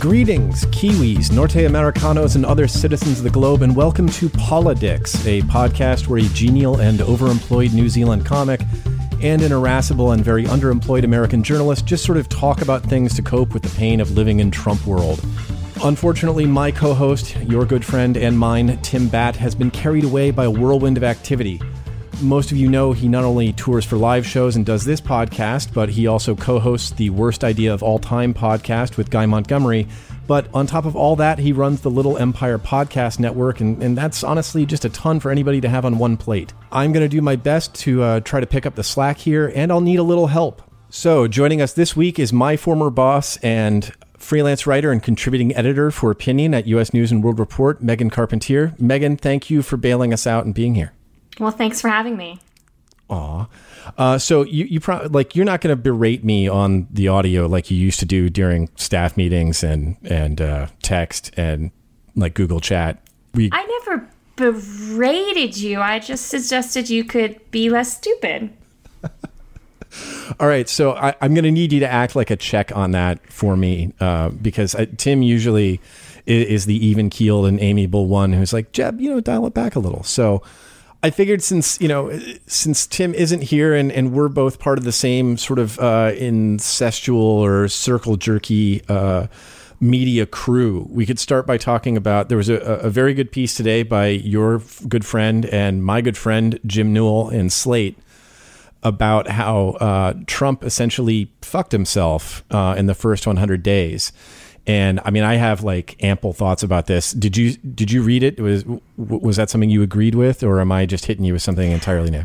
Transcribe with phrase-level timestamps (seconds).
[0.00, 5.42] Greetings, Kiwis, Norte Americanos, and other citizens of the globe, and welcome to Politics, a
[5.42, 8.62] podcast where a genial and overemployed New Zealand comic
[9.20, 13.20] and an irascible and very underemployed American journalist just sort of talk about things to
[13.20, 15.22] cope with the pain of living in Trump world.
[15.84, 20.30] Unfortunately, my co host, your good friend and mine, Tim Batt, has been carried away
[20.30, 21.60] by a whirlwind of activity.
[22.20, 25.72] Most of you know he not only tours for live shows and does this podcast,
[25.72, 29.88] but he also co hosts the Worst Idea of All Time podcast with Guy Montgomery.
[30.26, 33.96] But on top of all that, he runs the Little Empire Podcast Network, and, and
[33.96, 36.52] that's honestly just a ton for anybody to have on one plate.
[36.70, 39.50] I'm going to do my best to uh, try to pick up the slack here,
[39.54, 40.62] and I'll need a little help.
[40.90, 45.90] So, joining us this week is my former boss and freelance writer and contributing editor
[45.90, 46.92] for Opinion at U.S.
[46.92, 48.74] News and World Report, Megan Carpentier.
[48.78, 50.92] Megan, thank you for bailing us out and being here.
[51.40, 52.38] Well, thanks for having me.
[53.08, 53.46] Aw.
[53.98, 57.46] Uh, so you you pro- like you're not going to berate me on the audio
[57.46, 61.72] like you used to do during staff meetings and and uh, text and
[62.14, 63.02] like Google Chat.
[63.34, 65.80] We I never berated you.
[65.80, 68.50] I just suggested you could be less stupid.
[70.38, 72.92] All right, so I, am going to need you to act like a check on
[72.92, 75.80] that for me uh, because I, Tim usually
[76.26, 79.54] is, is the even keeled and amiable one who's like, Jeb, you know, dial it
[79.54, 80.04] back a little.
[80.04, 80.42] So
[81.02, 84.84] I figured since you know since Tim isn't here and, and we're both part of
[84.84, 89.28] the same sort of uh, incestual or circle jerky uh,
[89.80, 93.54] media crew, we could start by talking about there was a, a, very good piece
[93.54, 97.98] today by your good friend and my good friend Jim Newell in Slate
[98.82, 104.12] about how uh, Trump essentially fucked himself uh, in the first 100 days.
[104.66, 107.12] And I mean, I have like ample thoughts about this.
[107.12, 108.38] Did you did you read it?
[108.40, 108.64] Was
[108.96, 112.10] was that something you agreed with, or am I just hitting you with something entirely
[112.10, 112.24] new?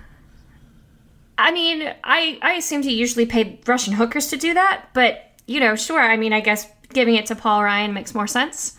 [1.38, 5.60] I mean, I I assumed he usually paid Russian hookers to do that, but you
[5.60, 6.00] know, sure.
[6.00, 8.78] I mean, I guess giving it to Paul Ryan makes more sense.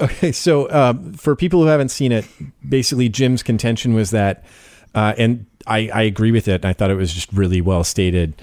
[0.00, 2.26] Okay, so um, for people who haven't seen it,
[2.68, 4.44] basically Jim's contention was that,
[4.94, 6.56] uh, and I, I agree with it.
[6.56, 8.34] And I thought it was just really well stated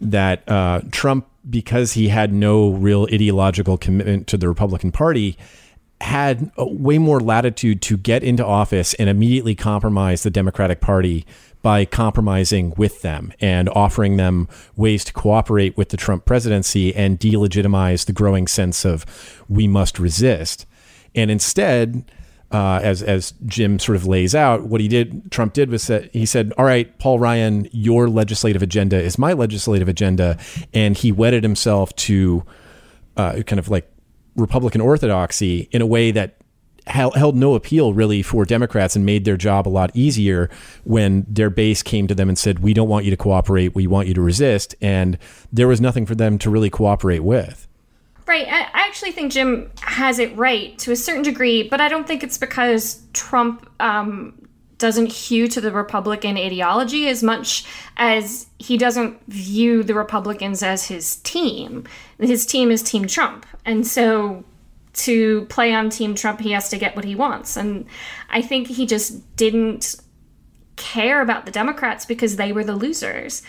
[0.00, 5.36] that uh, Trump because he had no real ideological commitment to the Republican Party,
[6.00, 11.26] had way more latitude to get into office and immediately compromise the Democratic Party
[11.62, 17.20] by compromising with them and offering them ways to cooperate with the Trump presidency and
[17.20, 19.04] delegitimize the growing sense of
[19.48, 20.64] we must resist.
[21.14, 22.10] And instead,
[22.52, 26.12] uh, as as Jim sort of lays out, what he did, Trump did was that
[26.12, 30.36] he said, "All right, Paul Ryan, your legislative agenda is my legislative agenda,"
[30.74, 32.44] and he wedded himself to
[33.16, 33.90] uh, kind of like
[34.34, 36.36] Republican orthodoxy in a way that
[36.86, 40.50] held no appeal really for Democrats and made their job a lot easier
[40.82, 43.76] when their base came to them and said, "We don't want you to cooperate.
[43.76, 45.18] We want you to resist," and
[45.52, 47.68] there was nothing for them to really cooperate with.
[48.30, 48.46] Right.
[48.46, 52.22] I, actually think Jim has it right to a certain degree, but I don't think
[52.22, 54.46] it's because Trump um,
[54.78, 57.64] doesn't hew to the Republican ideology as much
[57.96, 61.88] as he doesn't view the Republicans as his team.
[62.20, 63.46] His team is Team Trump.
[63.64, 64.44] And so
[64.92, 67.56] to play on Team Trump, he has to get what he wants.
[67.56, 67.84] And
[68.28, 69.96] I think he just didn't
[70.76, 73.42] care about the Democrats because they were the losers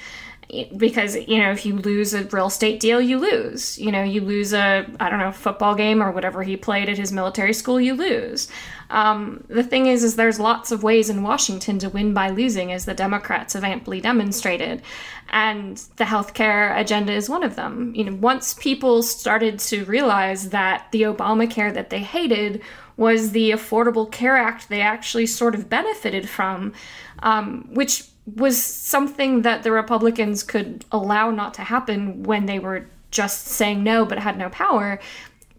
[0.76, 3.78] because you know if you lose a real estate deal you lose.
[3.80, 6.98] You know you lose a i don't know football game or whatever he played at
[6.98, 8.48] his military school you lose.
[8.90, 12.72] Um, the thing is is there's lots of ways in washington to win by losing
[12.72, 14.82] as the democrats have amply demonstrated.
[15.30, 17.94] And the healthcare agenda is one of them.
[17.96, 22.62] You know once people started to realize that the obamacare that they hated
[22.98, 26.74] was the affordable care act they actually sort of benefited from
[27.24, 32.88] um, which was something that the Republicans could allow not to happen when they were
[33.10, 35.00] just saying no but had no power.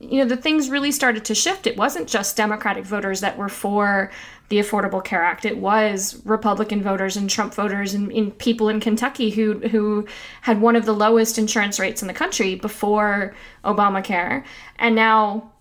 [0.01, 1.67] You know, the things really started to shift.
[1.67, 4.11] It wasn't just Democratic voters that were for
[4.49, 5.45] the Affordable Care Act.
[5.45, 10.07] It was Republican voters and Trump voters and, and people in Kentucky who who
[10.43, 14.45] had one of the lowest insurance rates in the country before Obamacare.
[14.79, 15.52] And now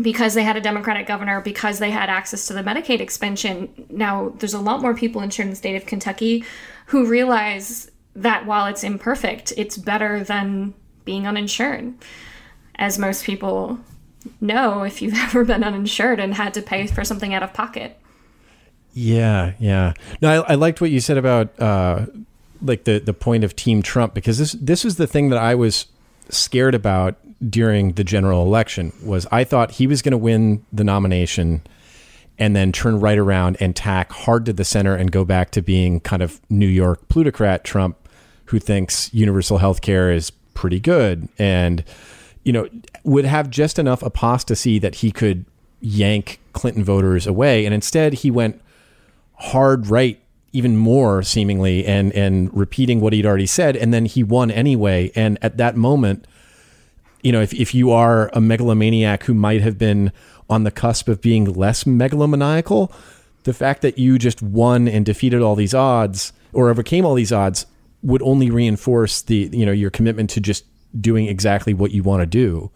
[0.00, 3.86] because they had a Democratic governor, because they had access to the Medicaid expansion.
[3.90, 6.44] Now, there's a lot more people insured in the state of Kentucky
[6.86, 10.74] who realize that while it's imperfect, it's better than
[11.04, 11.92] being uninsured.
[12.76, 13.80] As most people
[14.40, 17.98] know, if you've ever been uninsured and had to pay for something out of pocket.
[18.94, 19.94] Yeah, yeah.
[20.20, 22.06] No, I, I liked what you said about uh,
[22.60, 25.54] like the the point of Team Trump because this this was the thing that I
[25.54, 25.86] was
[26.28, 27.16] scared about
[27.48, 31.62] during the general election was I thought he was going to win the nomination
[32.38, 35.62] and then turn right around and tack hard to the center and go back to
[35.62, 37.96] being kind of New York plutocrat Trump
[38.46, 41.28] who thinks universal health care is pretty good.
[41.38, 41.84] And
[42.44, 42.68] you know
[43.04, 45.44] would have just enough apostasy that he could
[45.80, 47.64] yank Clinton voters away.
[47.64, 48.60] And instead he went
[49.34, 50.20] hard right
[50.52, 53.76] even more seemingly and and repeating what he'd already said.
[53.76, 55.10] And then he won anyway.
[55.14, 56.26] And at that moment
[57.22, 60.12] you know if, if you are a megalomaniac who might have been
[60.50, 62.92] on the cusp of being less megalomaniacal
[63.44, 67.32] the fact that you just won and defeated all these odds or overcame all these
[67.32, 67.66] odds
[68.02, 70.64] would only reinforce the you know your commitment to just
[71.00, 72.70] doing exactly what you want to do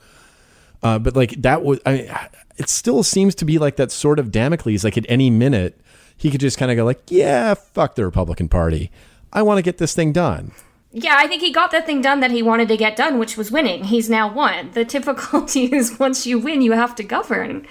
[0.82, 2.10] uh, but like that was I mean,
[2.56, 5.81] it still seems to be like that sort of Damocles like at any minute
[6.16, 8.90] he could just kind of go like, yeah, fuck the Republican Party.
[9.32, 10.52] I want to get this thing done.
[10.98, 13.37] Yeah, I think he got the thing done that he wanted to get done, which
[13.37, 13.84] was winning.
[13.84, 14.70] He's now won.
[14.70, 17.66] The difficulty is once you win, you have to govern.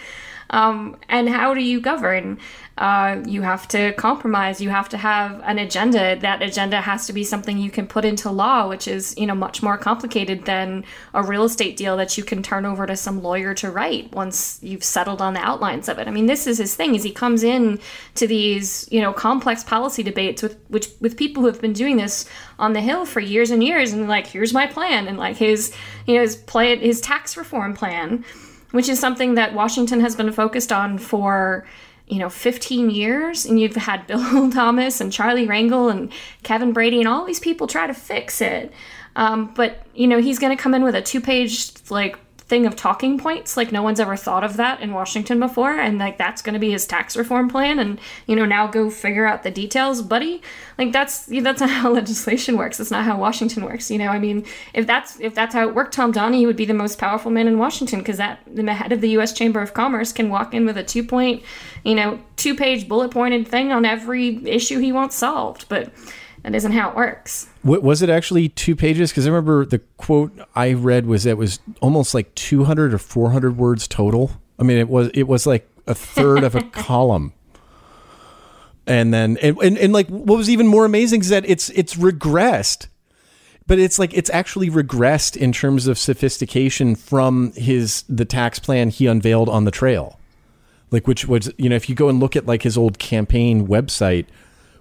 [0.49, 2.39] Um, and how do you govern?
[2.77, 4.59] uh, you have to compromise.
[4.59, 6.17] You have to have an agenda.
[6.19, 9.35] That agenda has to be something you can put into law, which is you know
[9.35, 10.83] much more complicated than
[11.13, 14.59] a real estate deal that you can turn over to some lawyer to write once
[14.61, 16.07] you've settled on the outlines of it.
[16.07, 16.95] I mean, this is his thing.
[16.95, 17.79] Is he comes in
[18.15, 21.95] to these you know complex policy debates with which with people who have been doing
[21.95, 22.27] this
[22.59, 25.73] on the hill for years and years, and like here's my plan, and like his
[26.07, 28.25] you know his play his tax reform plan,
[28.75, 31.65] which is something that Washington has been focused on for
[32.07, 33.45] you know 15 years.
[33.45, 36.11] And you've had bill thomas and charlie rangel and
[36.43, 38.71] kevin brady and all these people try to fix it.
[39.15, 42.65] Um, but you know he's going to come in with a two page like thing
[42.65, 43.57] of talking points.
[43.57, 46.59] Like no one's ever thought of that in washington before and like that's going to
[46.59, 50.41] be his tax reform plan and you know now go figure out the details buddy.
[50.77, 52.77] Like that's that's not how legislation works.
[52.77, 54.09] That's not how washington works you know?
[54.09, 56.99] I mean if that's if that's how it worked tom donohue would be the most
[56.99, 60.29] powerful man in washington because that the head of the u.s chamber of commerce can
[60.29, 61.43] walk in with a two point
[61.83, 65.67] you know two page bullet pointed thing on every issue he wants solved.
[65.69, 65.91] But
[66.45, 67.47] that isn't how it works.
[67.63, 69.09] Was it actually two pages?
[69.09, 73.57] Because I remember the quote I read was it was almost like 200 or 400
[73.57, 74.29] words total.
[74.59, 77.33] I mean, it was it was like a third of a column.
[78.85, 81.95] And then and, and, and like what was even more amazing is that it's it's
[81.95, 82.89] regressed
[83.65, 88.89] but it's like it's actually regressed in terms of sophistication from his the tax plan
[88.89, 90.19] he unveiled on the trail
[90.91, 93.67] like which was you know if you go and look at like his old campaign
[93.67, 94.27] website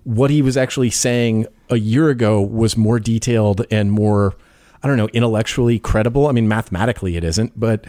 [0.04, 4.34] what he was actually saying a year ago was more detailed and more,
[4.82, 6.28] I don't know, intellectually credible.
[6.28, 7.86] I mean, mathematically it isn't, but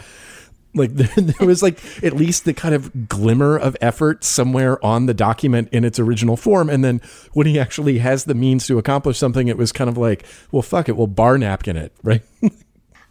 [0.74, 5.14] like there was like at least the kind of glimmer of effort somewhere on the
[5.14, 6.70] document in its original form.
[6.70, 7.02] And then
[7.34, 10.62] when he actually has the means to accomplish something, it was kind of like, well,
[10.62, 12.22] fuck it, we'll bar napkin it, right?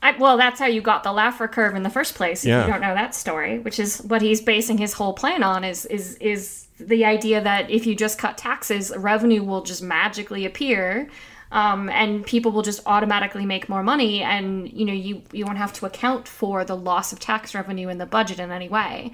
[0.03, 2.45] I, well, that's how you got the Laffer curve in the first place.
[2.45, 2.67] If yeah.
[2.67, 5.87] you don't know that story, which is what he's basing his whole plan on, is
[5.87, 11.09] is is the idea that if you just cut taxes, revenue will just magically appear.
[11.53, 15.59] Um, and people will just automatically make more money and you know you you won't
[15.59, 19.13] have to account for the loss of tax revenue in the budget in any way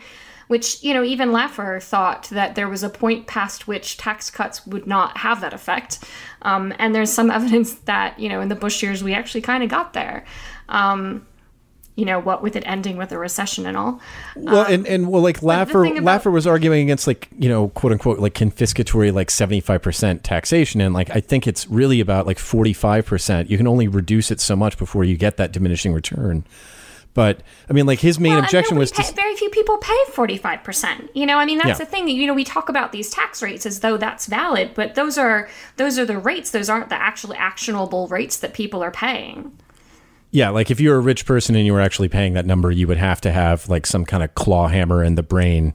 [0.50, 4.66] which you know even Laffer thought that there was a point past which tax cuts
[4.66, 5.98] would not have that effect
[6.42, 9.62] um, and there's some evidence that you know in the bush years we actually kind
[9.62, 10.24] of got there
[10.70, 11.26] um,
[12.00, 14.00] you know what with it ending with a recession and all.
[14.34, 17.68] Well, um, and and well, like Laffer about- Laffer was arguing against like you know
[17.68, 22.00] quote unquote like confiscatory like seventy five percent taxation, and like I think it's really
[22.00, 23.50] about like forty five percent.
[23.50, 26.44] You can only reduce it so much before you get that diminishing return.
[27.12, 29.98] But I mean, like his main well, objection was pay, to, very few people pay
[30.12, 31.10] forty five percent.
[31.14, 31.84] You know, I mean that's yeah.
[31.84, 32.08] the thing.
[32.08, 35.50] You know, we talk about these tax rates as though that's valid, but those are
[35.76, 36.50] those are the rates.
[36.50, 39.52] Those aren't the actually actionable rates that people are paying.
[40.32, 42.86] Yeah, like if you're a rich person and you were actually paying that number, you
[42.86, 45.74] would have to have like some kind of claw hammer in the brain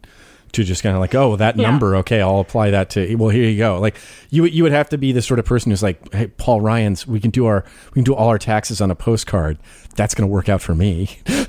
[0.55, 1.69] to just kind of like, oh, that yeah.
[1.69, 3.15] number, okay, I'll apply that to.
[3.15, 3.79] Well, here you go.
[3.79, 3.97] Like
[4.29, 7.05] you, you would have to be the sort of person who's like, hey, Paul Ryan's,
[7.05, 9.57] we can do our, we can do all our taxes on a postcard.
[9.95, 11.19] That's going to work out for me.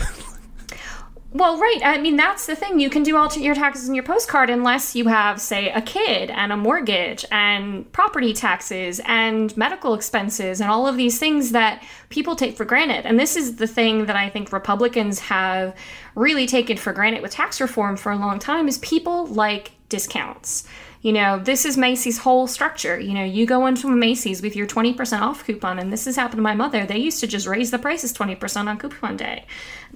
[1.36, 1.80] Well, right.
[1.84, 2.80] I mean, that's the thing.
[2.80, 6.30] You can do all your taxes in your postcard unless you have, say, a kid
[6.30, 11.84] and a mortgage and property taxes and medical expenses and all of these things that
[12.08, 13.04] people take for granted.
[13.04, 15.76] And this is the thing that I think Republicans have
[16.14, 20.66] really taken for granted with tax reform for a long time is people like discounts.
[21.06, 22.98] You know, this is Macy's whole structure.
[22.98, 26.38] You know, you go into Macy's with your 20% off coupon, and this has happened
[26.38, 26.84] to my mother.
[26.84, 29.44] They used to just raise the prices 20% on coupon day.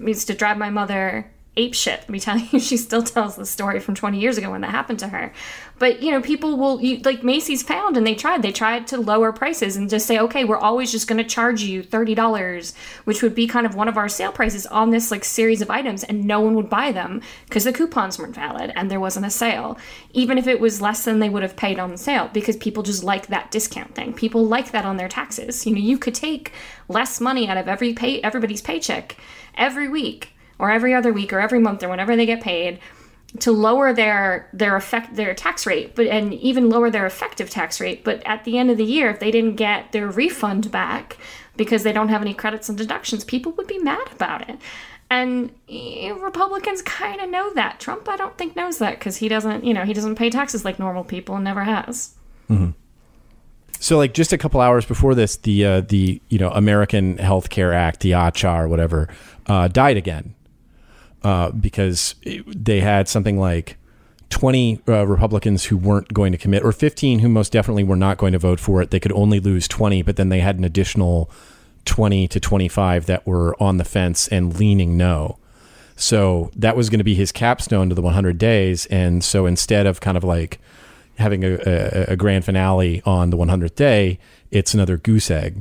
[0.01, 2.01] It used to drive my mother ape shit.
[2.01, 4.71] Let me tell you, she still tells the story from 20 years ago when that
[4.71, 5.33] happened to her.
[5.79, 8.43] But, you know, people will, you, like Macy's found and they tried.
[8.43, 11.63] They tried to lower prices and just say, okay, we're always just going to charge
[11.63, 15.25] you $30, which would be kind of one of our sale prices on this like
[15.25, 16.05] series of items.
[16.05, 19.31] And no one would buy them because the coupons weren't valid and there wasn't a
[19.31, 19.79] sale,
[20.13, 22.83] even if it was less than they would have paid on the sale because people
[22.83, 24.13] just like that discount thing.
[24.13, 25.67] People like that on their taxes.
[25.67, 26.53] You know, you could take
[26.89, 29.17] less money out of every pay, everybody's paycheck
[29.57, 32.79] every week or every other week or every month or whenever they get paid
[33.39, 37.81] to lower their their effect their tax rate but and even lower their effective tax
[37.81, 38.05] rate.
[38.05, 41.17] But at the end of the year if they didn't get their refund back
[41.57, 44.59] because they don't have any credits and deductions people would be mad about it.
[45.09, 47.79] And eh, republicans kind of know that.
[47.79, 50.65] Trump i don't think knows that because he doesn't you know he doesn't pay taxes
[50.65, 52.15] like normal people and never has.
[52.49, 52.71] Mm-hmm.
[53.79, 57.49] So, like just a couple hours before this, the uh, the you know American Health
[57.49, 59.09] Care Act, the ACHA or whatever,
[59.47, 60.35] uh, died again
[61.23, 62.15] uh, because
[62.47, 63.77] they had something like
[64.31, 68.17] 20 uh, Republicans who weren't going to commit, or 15 who most definitely were not
[68.17, 68.91] going to vote for it.
[68.91, 71.31] They could only lose 20, but then they had an additional
[71.85, 75.39] 20 to 25 that were on the fence and leaning no.
[75.97, 78.87] So that was going to be his capstone to the 100 days.
[78.87, 80.59] And so instead of kind of like
[81.19, 84.19] having a, a, a grand finale on the 100th day,
[84.51, 85.61] it's another goose egg.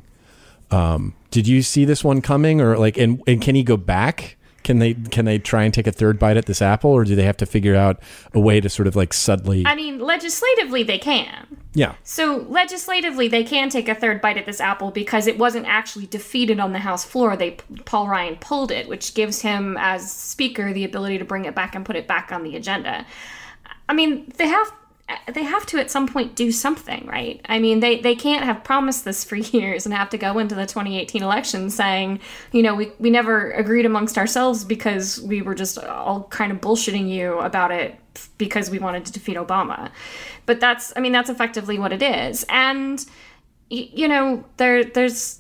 [0.72, 4.38] Um, did you see this one coming, or like, and, and can he go back?
[4.64, 7.16] Can they can they try and take a third bite at this apple, or do
[7.16, 8.00] they have to figure out
[8.34, 9.64] a way to sort of like subtly?
[9.66, 11.58] I mean, legislatively they can.
[11.74, 11.96] Yeah.
[12.04, 16.08] So legislatively they can take a third bite at this apple because it wasn't actually
[16.08, 17.36] defeated on the House floor.
[17.36, 17.52] They
[17.86, 21.76] Paul Ryan pulled it, which gives him as Speaker the ability to bring it back
[21.76, 23.06] and put it back on the agenda.
[23.88, 24.72] I mean, they have
[25.10, 27.42] Uh, they have to at some point do something, right?
[27.46, 30.56] I mean, they, they can't have promised this for years and have to go into
[30.56, 32.20] the 2018 election saying,
[32.52, 36.62] you know, we, we never agreed amongst ourselves because we were just all kind of
[36.62, 38.00] bullshitting you about it
[38.38, 39.92] because we wanted to defeat Obama.
[40.46, 42.46] But that's, I mean, that's effectively what it is.
[42.50, 43.04] And,
[43.70, 45.39] you know, there there's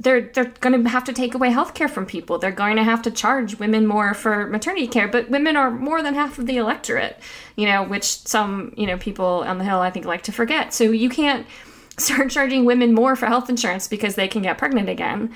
[0.00, 2.38] they're they're going to have to take away health care from people.
[2.38, 6.02] They're going to have to charge women more for maternity care, but women are more
[6.02, 7.18] than half of the electorate,
[7.56, 10.72] you know, which some, you know, people on the hill I think like to forget.
[10.72, 11.46] So you can't
[11.98, 15.34] start charging women more for health insurance because they can get pregnant again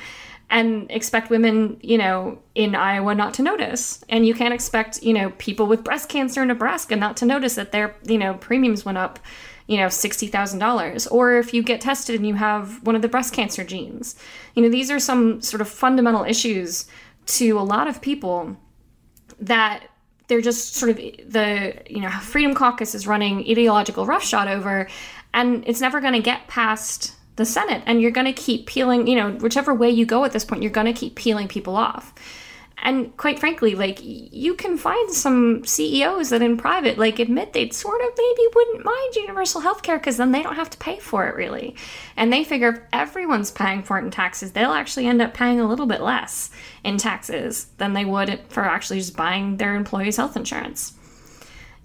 [0.48, 4.04] and expect women, you know, in Iowa not to notice.
[4.10, 7.54] And you can't expect, you know, people with breast cancer in Nebraska not to notice
[7.54, 9.18] that their, you know, premiums went up
[9.66, 11.08] you know, $60,000.
[11.10, 14.16] Or if you get tested and you have one of the breast cancer genes.
[14.54, 16.86] You know, these are some sort of fundamental issues
[17.26, 18.56] to a lot of people
[19.40, 19.84] that
[20.28, 24.88] they're just sort of the, you know, Freedom Caucus is running ideological roughshod over,
[25.34, 27.82] and it's never going to get past the Senate.
[27.86, 30.62] And you're going to keep peeling, you know, whichever way you go at this point,
[30.62, 32.14] you're going to keep peeling people off
[32.82, 37.72] and quite frankly like you can find some ceos that in private like admit they'd
[37.72, 40.98] sort of maybe wouldn't mind universal health care because then they don't have to pay
[40.98, 41.74] for it really.
[42.16, 45.60] And they figure if everyone's paying for it in taxes they'll actually end up paying
[45.60, 46.50] a little bit less
[46.84, 50.94] in taxes than they would for actually just buying their employees health insurance.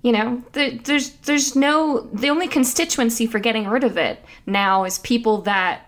[0.02, 5.00] You know there's there's no the only constituency for getting rid of it now is
[5.00, 5.87] people that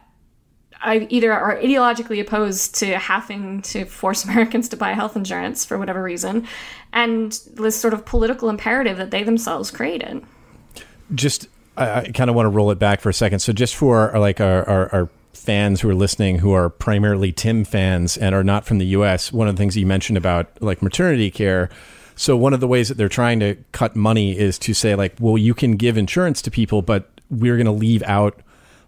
[0.86, 6.02] Either are ideologically opposed to having to force Americans to buy health insurance for whatever
[6.02, 6.48] reason,
[6.94, 10.24] and this sort of political imperative that they themselves created.
[11.14, 13.40] Just, I, I kind of want to roll it back for a second.
[13.40, 17.64] So, just for like our, our, our fans who are listening who are primarily Tim
[17.64, 20.82] fans and are not from the U.S., one of the things you mentioned about like
[20.82, 21.70] maternity care.
[22.16, 25.16] So, one of the ways that they're trying to cut money is to say, like,
[25.20, 28.42] well, you can give insurance to people, but we're going to leave out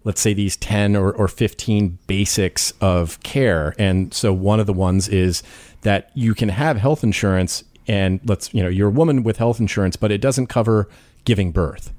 [0.03, 3.75] let's say these 10 or, or 15 basics of care.
[3.77, 5.43] And so one of the ones is
[5.81, 9.60] that you can have health insurance and let's you know you're a woman with health
[9.60, 10.88] insurance but it doesn't cover
[11.25, 11.91] giving birth.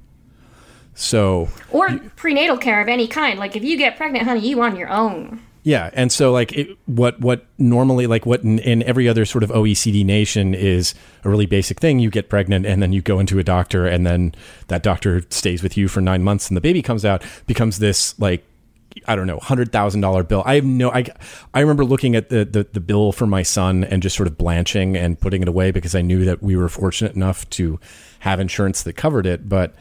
[0.94, 3.38] So or prenatal care of any kind.
[3.38, 6.76] Like if you get pregnant honey you on your own yeah, and so like it,
[6.87, 11.28] what what normally like what in, in, every other sort of OECD nation is a
[11.28, 12.00] really basic thing.
[12.00, 14.35] You get pregnant and then you go into a doctor and then
[14.69, 18.19] that doctor stays with you for nine months and the baby comes out becomes this
[18.19, 18.45] like
[19.07, 20.42] I don't know, hundred thousand dollar bill.
[20.45, 20.90] I have no.
[20.90, 21.04] I
[21.54, 24.37] I remember looking at the, the the bill for my son and just sort of
[24.37, 27.81] blanching and putting it away because I knew that we were fortunate enough to
[28.21, 29.49] have insurance that covered it.
[29.49, 29.75] But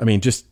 [0.00, 0.46] I mean, just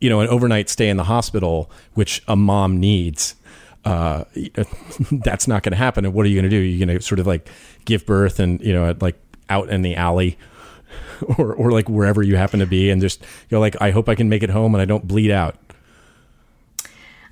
[0.00, 3.34] you know, an overnight stay in the hospital, which a mom needs.
[3.84, 4.24] Uh,
[5.12, 6.04] that's not going to happen.
[6.04, 6.60] And what are you going to do?
[6.60, 7.48] You're going to sort of like
[7.84, 9.18] give birth and you know, like
[9.48, 10.38] out in the alley
[11.38, 14.14] or or like wherever you happen to be, and just you're like, I hope I
[14.14, 15.56] can make it home and I don't bleed out.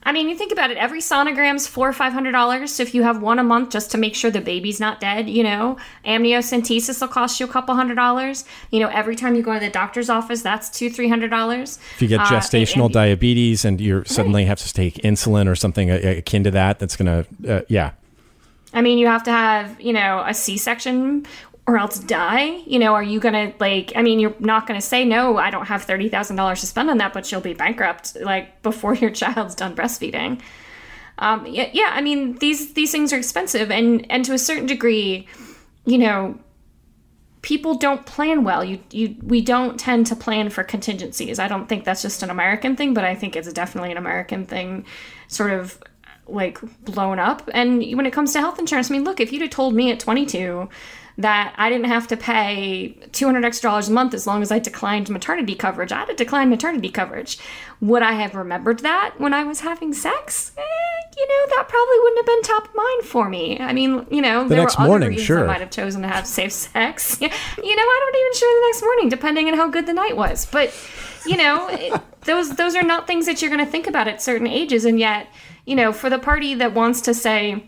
[0.04, 0.76] I mean, you think about it.
[0.76, 2.72] Every sonogram's four or five hundred dollars.
[2.72, 5.28] So if you have one a month just to make sure the baby's not dead,
[5.28, 8.44] you know, amniocentesis will cost you a couple hundred dollars.
[8.70, 11.78] You know, every time you go to the doctor's office, that's two three hundred dollars.
[11.96, 14.48] If you get gestational uh, and, diabetes and you suddenly right.
[14.48, 17.92] have to take insulin or something akin to that, that's gonna, uh, yeah.
[18.72, 21.26] I mean, you have to have, you know, a C section
[21.68, 22.62] or else die?
[22.66, 25.66] You know, are you to like I mean, you're not to say no, I don't
[25.66, 29.76] have $30,000 to spend on that, but you'll be bankrupt like before your child's done
[29.76, 30.40] breastfeeding.
[31.18, 34.66] Um, yeah, yeah, I mean, these these things are expensive and and to a certain
[34.66, 35.28] degree,
[35.84, 36.38] you know,
[37.42, 38.64] people don't plan well.
[38.64, 41.38] You you we don't tend to plan for contingencies.
[41.38, 44.46] I don't think that's just an American thing, but I think it's definitely an American
[44.46, 44.86] thing
[45.26, 45.78] sort of
[46.26, 47.50] like blown up.
[47.52, 49.90] And when it comes to health insurance, I mean, look, if you'd have told me
[49.92, 50.68] at 22
[51.18, 54.60] that I didn't have to pay 200 extra dollars a month as long as I
[54.60, 55.90] declined maternity coverage.
[55.90, 57.38] I had to decline maternity coverage.
[57.80, 60.52] Would I have remembered that when I was having sex?
[60.56, 60.62] Eh,
[61.16, 63.58] you know, that probably wouldn't have been top of mind for me.
[63.58, 65.44] I mean, you know, the there next were other morning, reasons sure.
[65.44, 67.20] I might have chosen to have safe sex.
[67.20, 70.16] you know, I don't even sure the next morning, depending on how good the night
[70.16, 70.46] was.
[70.46, 70.72] But
[71.26, 74.22] you know, it, those those are not things that you're going to think about at
[74.22, 75.26] certain ages, and yet,
[75.66, 77.64] you know, for the party that wants to say.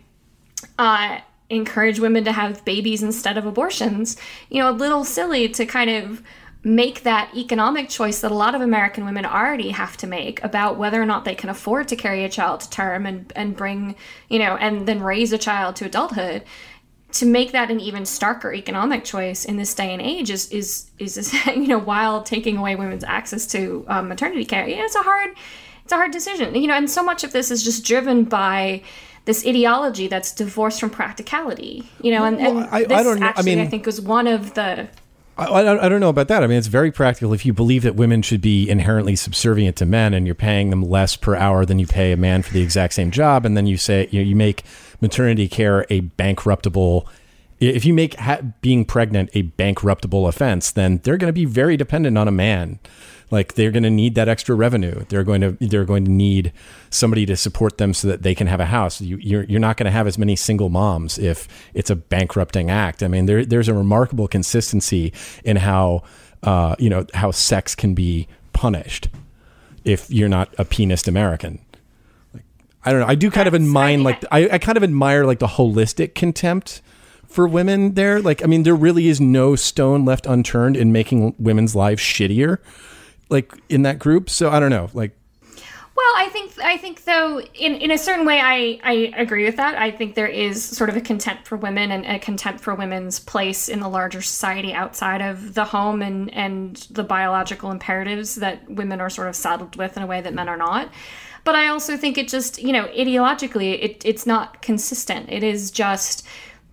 [0.78, 4.16] Uh, encourage women to have babies instead of abortions.
[4.49, 6.23] You know, a little silly to kind of
[6.62, 10.76] make that economic choice that a lot of American women already have to make about
[10.76, 13.97] whether or not they can afford to carry a child to term and, and bring,
[14.28, 16.45] you know, and then raise a child to adulthood.
[17.12, 20.92] To make that an even starker economic choice in this day and age is is
[21.00, 24.69] is you know while taking away women's access to um, maternity care.
[24.69, 25.30] Yeah, it's a hard
[25.83, 26.54] it's a hard decision.
[26.54, 28.83] You know, and so much of this is just driven by
[29.30, 31.88] this ideology that's divorced from practicality.
[32.02, 34.00] You know, and, well, and I, this I don't, actually I, mean, I think was
[34.00, 34.88] one of the
[35.38, 36.42] I, I, don't know about that.
[36.42, 37.32] I mean, it's very practical.
[37.32, 40.82] If you believe that women should be inherently subservient to men, and you're paying them
[40.82, 43.66] less per hour than you pay a man for the exact same job, and then
[43.66, 44.64] you say you, know, you make
[45.00, 47.06] maternity care a bankruptable.
[47.58, 51.76] If you make ha- being pregnant a bankruptable offense, then they're going to be very
[51.76, 52.78] dependent on a man
[53.30, 55.04] like they're going to need that extra revenue.
[55.08, 56.52] They're going to they're going to need
[56.90, 59.00] somebody to support them so that they can have a house.
[59.00, 62.71] You, you're you're not going to have as many single moms if it's a bankrupting
[62.71, 63.02] act.
[63.02, 65.12] I mean, there there's a remarkable consistency
[65.45, 66.02] in how
[66.43, 69.08] uh, you know how sex can be punished
[69.84, 71.60] if you're not a pianist American.
[72.34, 72.45] Like,
[72.84, 73.06] I don't know.
[73.06, 76.14] I do kind That's, of admire like I, I kind of admire like the holistic
[76.14, 76.82] contempt
[77.26, 78.21] for women there.
[78.21, 82.58] Like, I mean, there really is no stone left unturned in making women's lives shittier
[83.30, 84.28] like in that group.
[84.28, 85.16] So I don't know, like.
[85.97, 89.56] Well, I think I think though in, in a certain way I, I agree with
[89.56, 89.76] that.
[89.76, 93.19] I think there is sort of a contempt for women and a contempt for women's
[93.19, 98.71] place in the larger society outside of the home and, and the biological imperatives that
[98.71, 100.90] women are sort of saddled with in a way that men are not.
[101.45, 105.28] But I also think it just, you know, ideologically it, it's not consistent.
[105.30, 106.26] It is just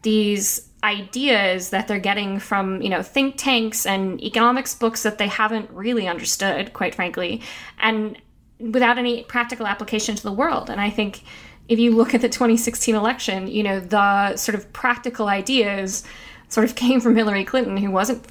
[0.04, 5.28] these ideas that they're getting from you know think tanks and economics books that they
[5.28, 7.42] haven't really understood quite frankly
[7.80, 8.18] and
[8.60, 10.70] without any practical application to the world.
[10.70, 11.24] And i think
[11.68, 16.04] if you look at the 2016 election you know the sort of practical ideas
[16.48, 18.24] sort of came from hillary clinton who wasn't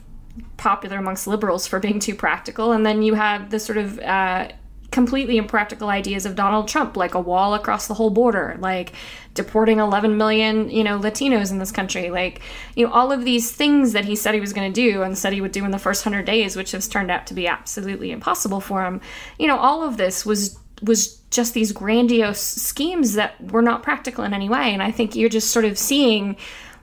[0.56, 2.72] popular amongst liberals for being too practical.
[2.72, 4.48] And then you have the sort of uh,
[4.90, 8.92] completely impractical ideas of Donald Trump, like a wall across the whole border, like
[9.34, 12.40] deporting 11 million, you know, Latinos in this country, like,
[12.74, 15.18] you know, all of these things that he said he was going to do and
[15.18, 17.46] said he would do in the first 100 days, which has turned out to be
[17.46, 19.00] absolutely impossible for him.
[19.38, 24.24] You know, all of this was was just these grandiose schemes that were not practical
[24.24, 24.72] in any way.
[24.72, 26.36] And I think you're just sort of seeing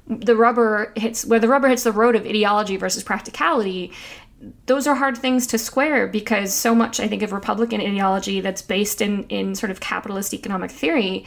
[0.07, 3.91] the rubber hits where the rubber hits the road of ideology versus practicality
[4.65, 8.61] those are hard things to square because so much I think of Republican ideology that's
[8.61, 11.25] based in in sort of capitalist economic theory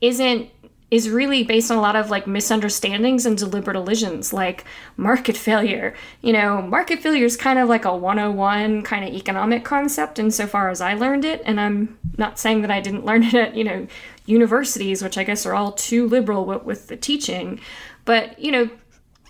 [0.00, 0.50] isn't
[0.90, 4.64] is really based on a lot of like misunderstandings and deliberate illusions like
[4.96, 5.94] market failure.
[6.22, 10.70] You know, market failure is kind of like a 101 kind of economic concept insofar
[10.70, 11.42] as I learned it.
[11.44, 13.86] And I'm not saying that I didn't learn it at, you know,
[14.24, 17.60] universities, which I guess are all too liberal with, with the teaching.
[18.06, 18.70] But, you know,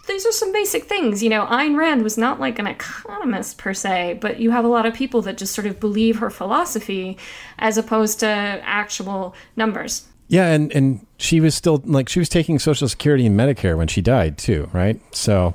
[0.09, 1.23] these are some basic things.
[1.23, 4.69] You know, Ayn Rand was not like an economist per se, but you have a
[4.69, 7.17] lot of people that just sort of believe her philosophy
[7.59, 10.09] as opposed to actual numbers.
[10.27, 13.89] Yeah, and and she was still like she was taking Social Security and Medicare when
[13.89, 15.01] she died too, right?
[15.15, 15.55] So,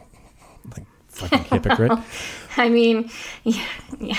[0.76, 1.92] like fucking hypocrite.
[2.58, 3.10] I mean,
[3.44, 3.66] yeah,
[4.00, 4.18] yeah.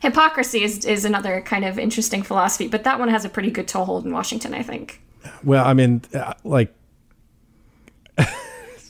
[0.00, 3.66] Hypocrisy is, is another kind of interesting philosophy, but that one has a pretty good
[3.66, 5.00] toehold in Washington, I think.
[5.42, 6.72] Well, I mean, uh, like,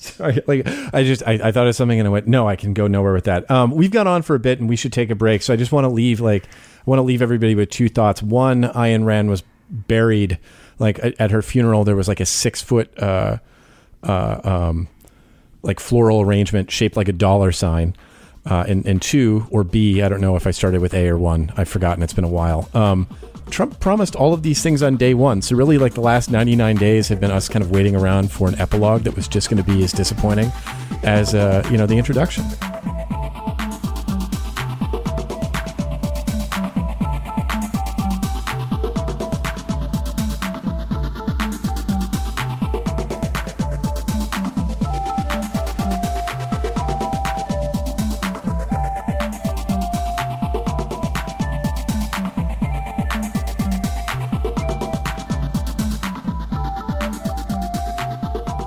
[0.16, 2.74] sorry, like I just I, I thought of something and I went, no, I can
[2.74, 3.50] go nowhere with that.
[3.50, 5.56] Um, we've gone on for a bit and we should take a break, so I
[5.56, 8.22] just want to leave like I want to leave everybody with two thoughts.
[8.22, 10.38] One, Ayn Rand was buried
[10.78, 11.84] like at, at her funeral.
[11.84, 13.38] There was like a six foot uh,
[14.02, 14.88] uh, um,
[15.62, 17.94] like floral arrangement shaped like a dollar sign.
[18.48, 21.18] Uh, and, and two or B, I don't know if I started with A or
[21.18, 21.52] one.
[21.56, 22.04] I've forgotten.
[22.04, 22.68] It's been a while.
[22.74, 23.08] Um,
[23.50, 25.40] Trump promised all of these things on day one.
[25.40, 28.48] So really, like the last 99 days have been us kind of waiting around for
[28.48, 30.50] an epilogue that was just going to be as disappointing
[31.02, 32.44] as uh, you know the introduction.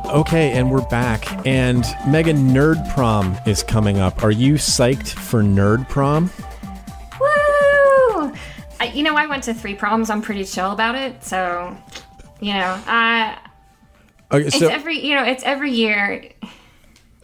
[0.09, 1.45] Okay, and we're back.
[1.45, 4.23] And Megan, Nerd Prom is coming up.
[4.23, 6.31] Are you psyched for Nerd Prom?
[7.19, 8.33] Woo!
[8.79, 10.09] I, you know, I went to three proms.
[10.09, 11.23] I'm pretty chill about it.
[11.23, 11.77] So,
[12.39, 13.37] you know, I.
[14.31, 16.31] Okay, it's every you know, it's every year.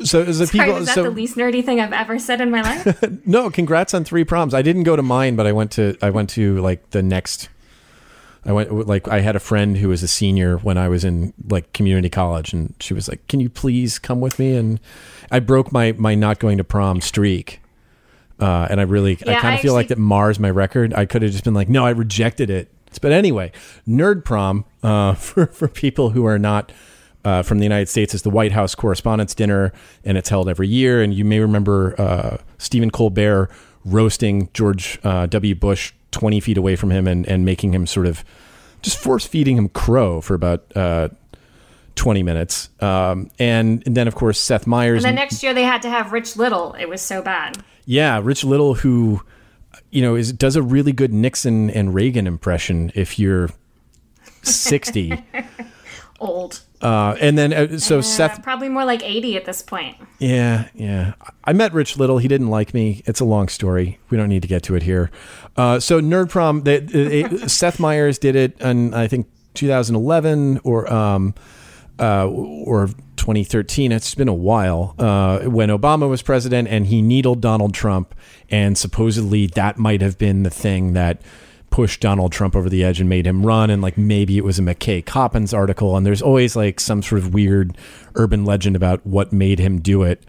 [0.04, 2.40] so is the Sorry, people was that so the least nerdy thing I've ever said
[2.40, 3.04] in my life?
[3.26, 4.54] no, congrats on three proms.
[4.54, 7.50] I didn't go to mine, but I went to I went to like the next.
[8.46, 11.34] I went like I had a friend who was a senior when I was in
[11.50, 14.80] like community college, and she was like, "Can you please come with me?" And
[15.32, 17.60] I broke my my not going to prom streak,
[18.40, 20.94] uh, and I really I kind of feel like that mars my record.
[20.94, 23.52] I could have just been like, "No, I rejected it." But anyway,
[23.88, 26.72] nerd prom uh, for for people who are not.
[27.24, 30.68] Uh, from the United States is the White House Correspondents' Dinner, and it's held every
[30.68, 31.02] year.
[31.02, 33.50] And you may remember uh, Stephen Colbert
[33.84, 35.56] roasting George uh, W.
[35.56, 38.24] Bush 20 feet away from him and, and making him sort of
[38.82, 41.10] just force feeding him crow for about uh,
[41.96, 42.70] 20 minutes.
[42.80, 45.04] Um, and, and then, of course, Seth Meyers.
[45.04, 46.74] and then next year they had to have Rich Little.
[46.80, 47.58] It was so bad.
[47.86, 49.22] yeah, Rich Little, who,
[49.92, 53.50] you know, is does a really good Nixon and Reagan impression if you're
[54.44, 55.22] 60.
[56.26, 56.62] Old.
[56.82, 59.96] Uh, and then, uh, so Uh, Seth probably more like 80 at this point.
[60.20, 61.14] Yeah, yeah.
[61.44, 62.18] I met Rich Little.
[62.18, 63.02] He didn't like me.
[63.06, 63.98] It's a long story.
[64.10, 65.10] We don't need to get to it here.
[65.56, 70.92] Uh, so Nerd Prom, they, they, Seth Meyers did it in I think 2011 or
[70.92, 71.34] um,
[72.00, 73.92] uh, or 2013.
[73.92, 78.14] It's been a while uh, when Obama was president, and he needled Donald Trump,
[78.50, 81.22] and supposedly that might have been the thing that
[81.76, 83.70] pushed Donald Trump over the edge and made him run.
[83.70, 85.98] And like maybe it was a McKay Coppins article.
[85.98, 87.78] And there's always like some sort of weird
[88.16, 90.24] urban legend about what made him do it.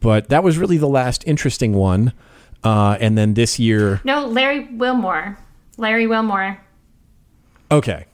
[0.00, 2.12] But that was really the last interesting one.
[2.64, 5.38] Uh, and then this year, No, Larry Wilmore.
[5.76, 6.58] Larry Wilmore.
[7.70, 8.06] okay.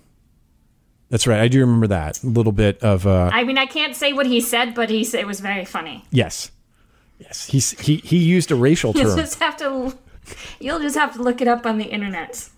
[1.08, 1.40] That's right.
[1.40, 2.22] I do remember that.
[2.22, 5.04] A little bit of, uh, I mean, I can't say what he said, but he
[5.04, 6.04] said it was very funny.
[6.10, 6.50] yes.
[7.18, 7.46] Yes.
[7.46, 9.02] He's, he, he used a racial term.
[9.02, 9.24] You'll term.
[9.24, 9.96] just have to
[10.60, 12.50] you'll just have to look it up on the internet.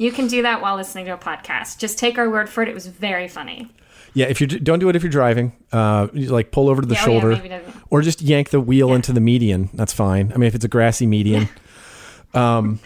[0.00, 1.76] You can do that while listening to a podcast.
[1.76, 2.68] Just take our word for it.
[2.70, 3.68] It was very funny.
[4.14, 4.28] Yeah.
[4.28, 6.94] If you don't do it if you're driving, uh, you like pull over to the
[6.94, 9.68] Yeah, oh, yeah, shoulder or just yank the wheel into the median.
[9.74, 10.32] That's fine.
[10.32, 11.50] I mean, if it's a grassy median.
[12.34, 12.80] um,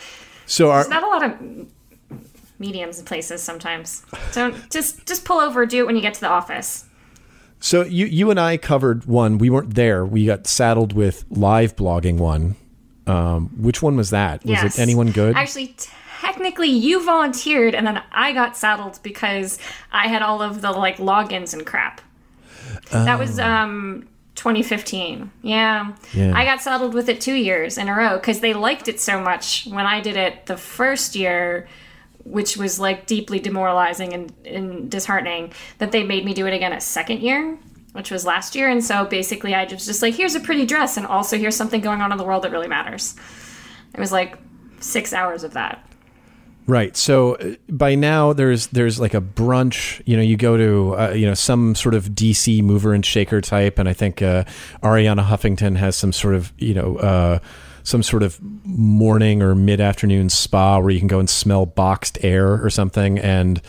[0.47, 1.67] so our, There's not a lot of
[2.59, 4.05] mediums in places sometimes.
[4.33, 5.67] Don't just just pull over.
[5.67, 6.85] Do it when you get to the office.
[7.61, 9.39] So you you and I covered one.
[9.39, 10.05] We weren't there.
[10.05, 12.57] We got saddled with live blogging one.
[13.07, 14.43] Um, which one was that?
[14.45, 14.79] Was Yes.
[14.79, 15.37] it anyone good?
[15.37, 15.77] Actually,
[16.25, 19.59] technically, you volunteered, and then I got saddled because
[19.93, 22.01] I had all of the like logins and crap.
[22.91, 25.31] That was um 2015.
[25.43, 25.95] Yeah.
[26.13, 26.33] Yeah.
[26.35, 29.21] I got saddled with it two years in a row because they liked it so
[29.21, 31.69] much when I did it the first year,
[32.25, 36.73] which was like deeply demoralizing and, and disheartening, that they made me do it again
[36.73, 37.59] a second year.
[37.93, 40.97] Which was last year, and so basically, I just just like here's a pretty dress,
[40.97, 43.15] and also here's something going on in the world that really matters.
[43.95, 44.37] It was like
[44.81, 45.87] six hours of that.
[46.67, 46.97] Right.
[46.97, 50.03] So uh, by now there's there's like a brunch.
[50.07, 53.41] You know, you go to uh, you know some sort of DC mover and shaker
[53.41, 54.45] type, and I think uh,
[54.83, 57.39] Arianna Huffington has some sort of you know uh,
[57.83, 62.19] some sort of morning or mid afternoon spa where you can go and smell boxed
[62.23, 63.61] air or something, and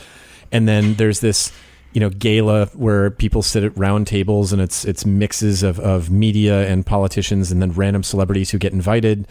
[0.54, 1.52] and then there's this
[1.92, 6.10] you know gala where people sit at round tables and it's it's mixes of, of
[6.10, 9.28] media and politicians and then random celebrities who get invited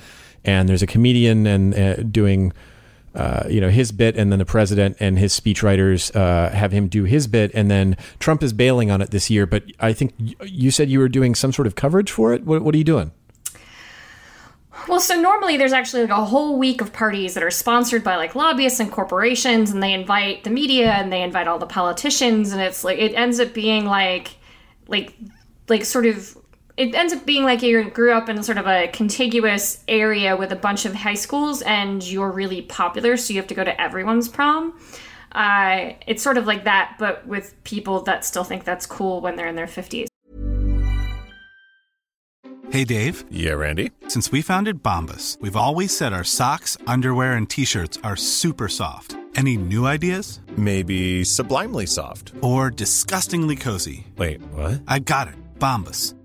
[0.47, 2.53] and there's a comedian and uh, doing
[3.15, 6.89] uh, you know his bit and then the president and his speechwriters uh, have him
[6.89, 7.51] do his bit.
[7.55, 9.47] And then Trump is bailing on it this year.
[9.47, 12.45] But I think you said you were doing some sort of coverage for it.
[12.45, 13.13] What, what are you doing?
[14.89, 18.17] Well, so normally there's actually like a whole week of parties that are sponsored by
[18.17, 22.53] like lobbyists and corporations, and they invite the media and they invite all the politicians,
[22.53, 24.37] and it's like it ends up being like,
[24.89, 25.15] like,
[25.69, 26.37] like sort of.
[26.77, 30.51] It ends up being like you grew up in sort of a contiguous area with
[30.51, 33.81] a bunch of high schools, and you're really popular, so you have to go to
[33.81, 34.77] everyone's prom.
[35.31, 39.37] Uh, it's sort of like that, but with people that still think that's cool when
[39.37, 40.07] they're in their 50s.
[42.71, 43.25] Hey, Dave.
[43.31, 43.93] Yeah, Randy.
[44.09, 48.69] Since we founded Bombas, we've always said our socks, underwear, and t shirts are super
[48.69, 49.17] soft.
[49.37, 50.41] Any new ideas?
[50.57, 52.33] Maybe sublimely soft.
[52.41, 54.07] Or disgustingly cozy.
[54.17, 54.83] Wait, what?
[54.89, 55.35] I got it.
[55.59, 56.14] Bombas.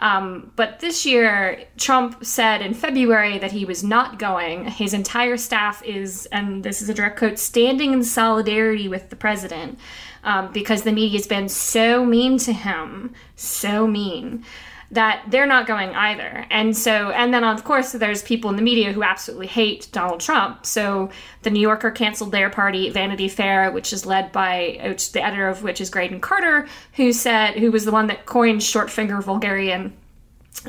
[0.00, 4.66] Um, but this year, Trump said in February that he was not going.
[4.66, 9.16] His entire staff is, and this is a direct quote, standing in solidarity with the
[9.16, 9.78] president
[10.24, 14.44] um, because the media's been so mean to him, so mean
[14.90, 16.46] that they're not going either.
[16.50, 20.20] And so, and then of course, there's people in the media who absolutely hate Donald
[20.20, 20.64] Trump.
[20.64, 21.10] So
[21.42, 25.48] the New Yorker canceled their party, Vanity Fair, which is led by, which the editor
[25.48, 29.20] of which is Graydon Carter, who said, who was the one that coined short finger
[29.20, 29.94] vulgarian.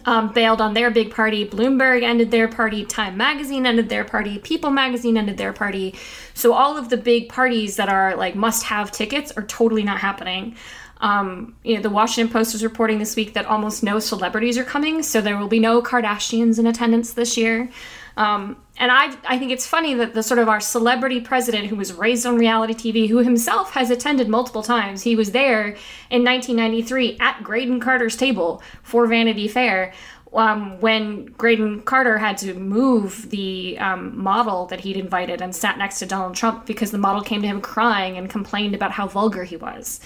[0.05, 1.47] Um, bailed on their big party.
[1.47, 2.85] Bloomberg ended their party.
[2.85, 4.37] Time Magazine ended their party.
[4.37, 5.95] People Magazine ended their party.
[6.35, 10.55] So all of the big parties that are like must-have tickets are totally not happening.
[11.01, 14.65] Um, you know, the Washington Post is reporting this week that almost no celebrities are
[14.65, 17.69] coming, so there will be no Kardashians in attendance this year.
[18.17, 21.77] Um, and I, I think it's funny that the sort of our celebrity president who
[21.77, 25.77] was raised on reality TV, who himself has attended multiple times, he was there
[26.09, 29.93] in 1993 at Graydon Carter's table for Vanity Fair.
[30.31, 35.79] Um, when Graydon Carter had to move the um, model that he'd invited and sat
[35.79, 39.07] next to Donald Trump because the model came to him crying and complained about how
[39.07, 39.99] vulgar he was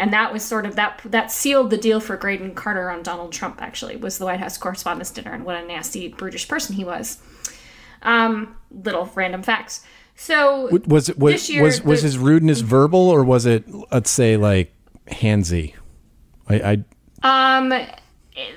[0.00, 3.32] and that was sort of that that sealed the deal for Graydon Carter on Donald
[3.32, 3.60] Trump.
[3.60, 7.18] Actually, was the White House Correspondents' Dinner and what a nasty, brutish person he was.
[8.02, 9.84] Um, little random facts.
[10.16, 14.10] So was it was year, was, was the, his rudeness verbal or was it let's
[14.10, 14.72] say like
[15.06, 15.74] handsy?
[16.48, 16.84] I,
[17.22, 17.86] I um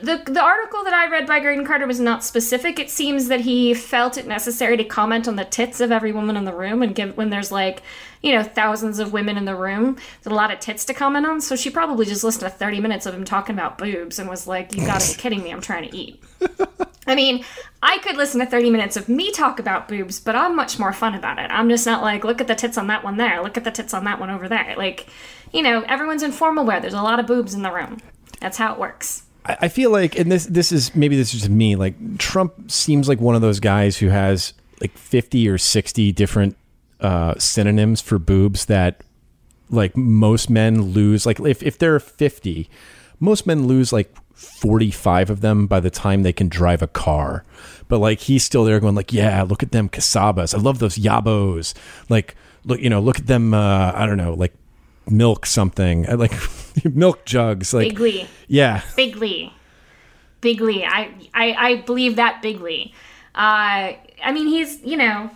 [0.01, 2.79] the the article that I read by Graydon Carter was not specific.
[2.79, 6.37] It seems that he felt it necessary to comment on the tits of every woman
[6.37, 7.81] in the room, and give when there's like,
[8.21, 11.25] you know, thousands of women in the room, there's a lot of tits to comment
[11.25, 11.41] on.
[11.41, 14.47] So she probably just listened to 30 minutes of him talking about boobs and was
[14.47, 15.51] like, "You gotta be kidding me!
[15.51, 16.23] I'm trying to eat."
[17.05, 17.43] I mean,
[17.81, 20.93] I could listen to 30 minutes of me talk about boobs, but I'm much more
[20.93, 21.51] fun about it.
[21.51, 23.71] I'm just not like, look at the tits on that one there, look at the
[23.71, 24.75] tits on that one over there.
[24.77, 25.07] Like,
[25.51, 26.79] you know, everyone's in formal wear.
[26.79, 27.99] There's a lot of boobs in the room.
[28.39, 29.23] That's how it works.
[29.45, 31.75] I feel like, and this this is maybe this is just me.
[31.75, 36.55] Like Trump seems like one of those guys who has like fifty or sixty different
[37.01, 39.03] uh, synonyms for boobs that
[39.69, 41.25] like most men lose.
[41.25, 42.69] Like if if there are fifty,
[43.19, 46.87] most men lose like forty five of them by the time they can drive a
[46.87, 47.43] car.
[47.89, 50.55] But like he's still there going like, yeah, look at them casabas.
[50.55, 51.73] I love those yabos.
[52.07, 53.53] Like look, you know, look at them.
[53.53, 54.53] Uh, I don't know, like
[55.09, 56.31] milk something like
[56.93, 58.81] milk jugs like bigly yeah.
[58.95, 59.51] Bigly
[60.41, 62.93] bigly I, I i believe that bigly
[63.33, 65.31] uh i mean he's you know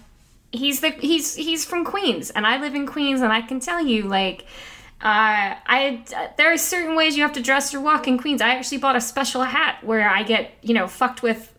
[0.52, 3.80] he's the he's he's from queens and i live in queens and i can tell
[3.86, 4.46] you like
[5.00, 6.04] uh, I
[6.38, 8.42] there are certain ways you have to dress or walk in Queens.
[8.42, 11.54] I actually bought a special hat where I get you know fucked with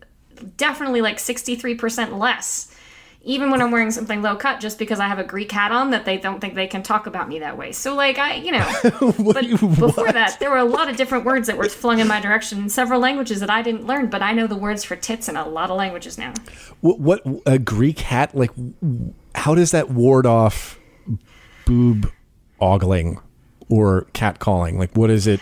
[0.57, 2.75] definitely like sixty three percent less
[3.21, 5.91] even when I'm wearing something low cut, just because I have a Greek hat on,
[5.91, 7.73] that they don't think they can talk about me that way.
[7.73, 11.47] So, like, I, you know, but before that, there were a lot of different words
[11.47, 14.31] that were flung in my direction in several languages that I didn't learn, but I
[14.31, 16.33] know the words for tits in a lot of languages now.
[16.79, 18.33] What, what a Greek hat?
[18.33, 18.51] Like,
[19.35, 20.79] how does that ward off
[21.65, 22.11] boob
[22.61, 23.19] ogling?
[23.69, 24.77] or catcalling?
[24.77, 25.39] Like, what is it?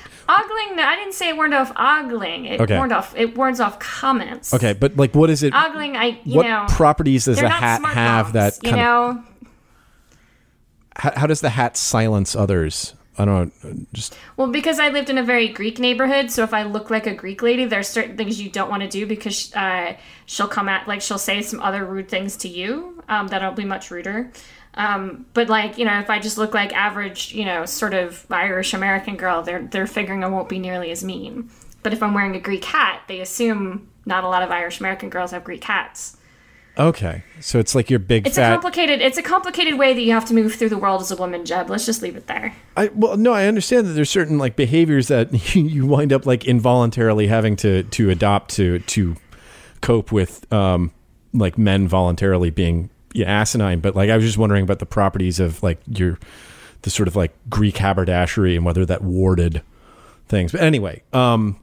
[0.75, 2.45] No, I didn't say it warned off ogling.
[2.45, 2.77] It okay.
[2.77, 3.15] warned off.
[3.15, 4.53] It warns off comments.
[4.53, 5.53] Okay, but like, what is it?
[5.53, 5.95] Ogling.
[5.95, 6.19] I.
[6.23, 8.69] You what know, properties does the hat have dogs, that?
[8.69, 9.09] you know.
[9.09, 9.47] Of,
[10.97, 12.93] how, how does the hat silence others?
[13.19, 16.29] I don't know, just well because I lived in a very Greek neighborhood.
[16.29, 18.89] So if I look like a Greek lady, there's certain things you don't want to
[18.89, 19.95] do because uh,
[20.27, 23.65] she'll come at like she'll say some other rude things to you um, that'll be
[23.65, 24.31] much ruder.
[24.73, 28.25] Um, but like you know, if I just look like average, you know, sort of
[28.29, 31.49] Irish American girl, they're they're figuring I won't be nearly as mean.
[31.83, 35.09] But if I'm wearing a Greek hat, they assume not a lot of Irish American
[35.09, 36.17] girls have Greek hats.
[36.77, 38.51] Okay, so it's like your big It's fat.
[38.51, 39.01] a complicated.
[39.01, 41.43] It's a complicated way that you have to move through the world as a woman,
[41.43, 41.71] Jeb.
[41.71, 42.53] Let's just leave it there.
[42.75, 46.45] I well, no, I understand that there's certain like behaviors that you wind up like
[46.45, 49.15] involuntarily having to to adopt to to
[49.81, 50.91] cope with, um,
[51.33, 53.79] like men voluntarily being yeah, asinine.
[53.79, 56.19] But like, I was just wondering about the properties of like your
[56.83, 59.61] the sort of like Greek haberdashery and whether that warded
[60.27, 60.51] things.
[60.51, 61.59] But anyway, um,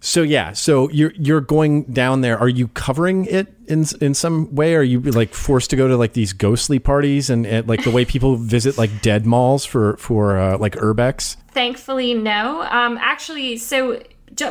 [0.00, 2.38] so yeah, so you're you're going down there.
[2.38, 4.74] Are you covering it in in some way?
[4.74, 7.90] Are you like forced to go to like these ghostly parties and, and like the
[7.90, 11.36] way people visit like dead malls for for uh, like urbex?
[11.52, 12.62] Thankfully, no.
[12.62, 14.02] Um, actually, so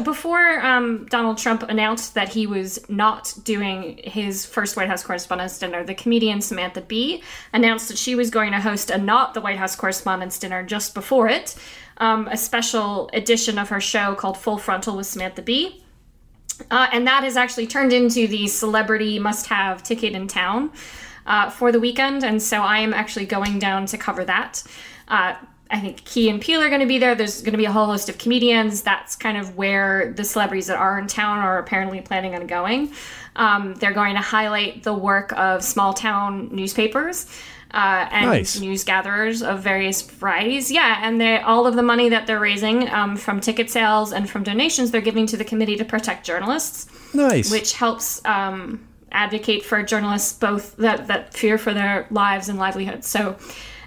[0.04, 5.58] before um, Donald Trump announced that he was not doing his first White House Correspondents'
[5.60, 9.42] Dinner, the comedian Samantha Bee announced that she was going to host a not the
[9.42, 11.56] White House Correspondents' Dinner just before it,
[11.98, 15.84] um, a special edition of her show called Full Frontal with Samantha Bee.
[16.70, 20.72] Uh, and that has actually turned into the celebrity must have ticket in town
[21.26, 22.24] uh, for the weekend.
[22.24, 24.64] And so I am actually going down to cover that.
[25.08, 25.36] Uh,
[25.74, 27.16] I think Key and Peele are going to be there.
[27.16, 28.84] There's going to be a whole host of comedians.
[28.84, 32.94] That's kind of where the celebrities that are in town are apparently planning on going.
[33.36, 37.26] Um, they're going to highlight the work of small town newspapers.
[37.72, 38.60] Uh, and Nice.
[38.60, 40.70] news gatherers of various varieties.
[40.72, 44.30] Yeah, and they all of the money that they're raising um, from ticket sales and
[44.30, 47.50] from donations, they're giving to the Committee to Protect Journalists Nice.
[47.52, 53.08] which helps um, advocate for journalists both that, that fear for their lives and livelihoods.
[53.08, 53.38] So,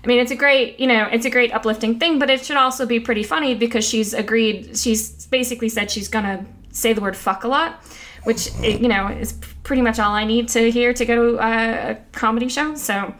[0.06, 2.56] I mean, it's a great, you know, it's a great uplifting thing, but it should
[2.56, 7.16] also be pretty funny because she's agreed, she's basically said she's gonna say the word
[7.16, 7.82] fuck a lot,
[8.22, 9.32] which, you know, is
[9.64, 12.76] pretty much all I need to hear to go to a, comedy show.
[12.76, 13.12] So,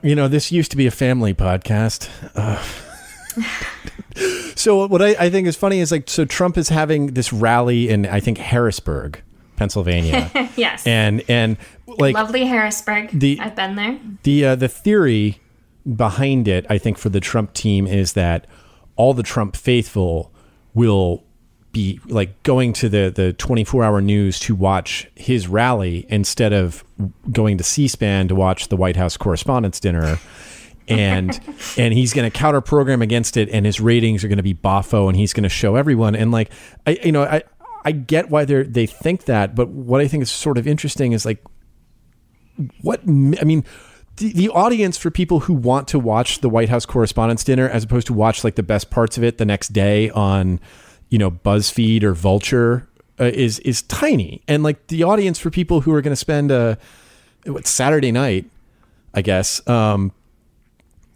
[0.00, 2.08] you know, this used to be a family podcast.
[2.34, 2.62] Uh,
[4.56, 7.90] so what I, I think is funny is like, so Trump is having this rally
[7.90, 9.20] in I think Harrisburg,
[9.56, 10.86] Pennsylvania, yes.
[10.86, 13.10] and and like Lovely Harrisburg.
[13.12, 13.98] the- I've been there.
[14.22, 15.40] the uh, the theory
[15.96, 18.46] behind it, I think, for the Trump team is that
[18.96, 20.32] all the Trump faithful
[20.74, 21.24] will
[21.72, 26.84] be like going to the the 24 hour news to watch his rally instead of
[27.30, 30.18] going to C-SPAN to watch the White House Correspondents' Dinner.
[30.88, 31.38] and
[31.78, 34.54] and he's going to counter program against it and his ratings are going to be
[34.54, 36.50] boffo and he's going to show everyone and like
[36.86, 37.42] I you know I
[37.84, 41.12] I get why they they think that but what I think is sort of interesting
[41.12, 41.44] is like
[42.82, 43.64] what I mean
[44.16, 48.06] the, audience for people who want to watch the White House Correspondents' Dinner as opposed
[48.08, 50.60] to watch like the best parts of it the next day on
[51.08, 52.86] you know BuzzFeed or Vulture
[53.18, 54.42] uh, is is tiny.
[54.46, 56.78] And like the audience for people who are going to spend a
[57.46, 58.44] what Saturday night
[59.14, 60.12] I guess um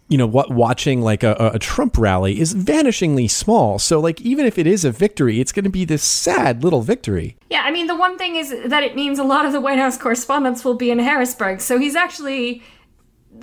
[0.07, 3.79] you know what watching like a, a- a Trump rally is vanishingly small.
[3.79, 6.81] So like even if it is a victory it's going to be this sad little
[6.81, 7.37] victory.
[7.49, 9.79] Yeah, I mean, the one thing is that it means a lot of the White
[9.79, 11.61] House correspondents will be in Harrisburg.
[11.61, 12.61] So he's actually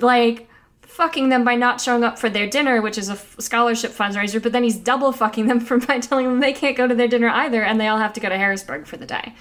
[0.00, 0.48] like
[0.82, 4.42] fucking them by not showing up for their dinner, which is a f- scholarship fundraiser,
[4.42, 7.08] but then he's double fucking them for by telling them they can't go to their
[7.08, 9.34] dinner either and they all have to go to Harrisburg for the day.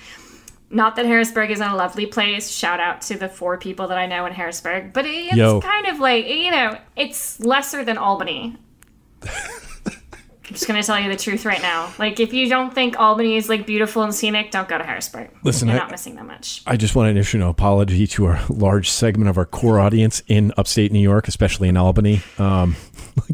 [0.70, 2.50] Not that Harrisburg isn't a lovely place.
[2.50, 5.60] Shout out to the four people that I know in Harrisburg, but it's Yo.
[5.60, 8.56] kind of like, you know, it's lesser than Albany.
[10.52, 11.94] I'm just gonna tell you the truth right now.
[11.98, 15.30] Like, if you don't think Albany is like beautiful and scenic, don't go to Harrisburg.
[15.46, 16.62] Listen, you're I- not missing that much.
[16.68, 20.22] I just want to issue an apology to our large segment of our core audience
[20.28, 22.22] in upstate New York, especially in Albany.
[22.38, 22.76] Um,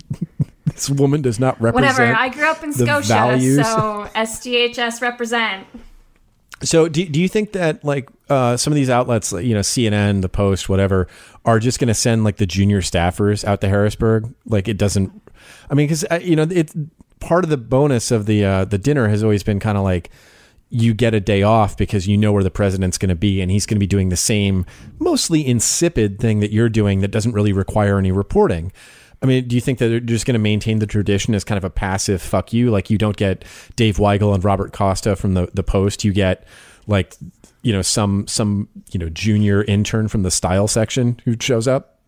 [0.67, 1.91] this woman does not represent.
[1.97, 2.15] Whatever.
[2.15, 3.65] I grew up in Scotia, values.
[3.65, 5.65] so SDHS represent.
[6.61, 10.21] So, do, do you think that like uh, some of these outlets, you know, CNN,
[10.21, 11.07] The Post, whatever,
[11.45, 14.31] are just going to send like the junior staffers out to Harrisburg?
[14.45, 15.19] Like, it doesn't.
[15.71, 16.75] I mean, because you know, it's
[17.19, 20.09] part of the bonus of the uh, the dinner has always been kind of like
[20.69, 23.49] you get a day off because you know where the president's going to be, and
[23.49, 24.65] he's going to be doing the same,
[24.99, 28.71] mostly insipid thing that you're doing that doesn't really require any reporting.
[29.21, 31.57] I mean, do you think that they're just going to maintain the tradition as kind
[31.57, 32.69] of a passive fuck you?
[32.69, 36.03] Like you don't get Dave Weigel and Robert Costa from the the Post.
[36.03, 36.45] You get
[36.85, 37.15] like
[37.61, 41.99] you know some some you know junior intern from the style section who shows up.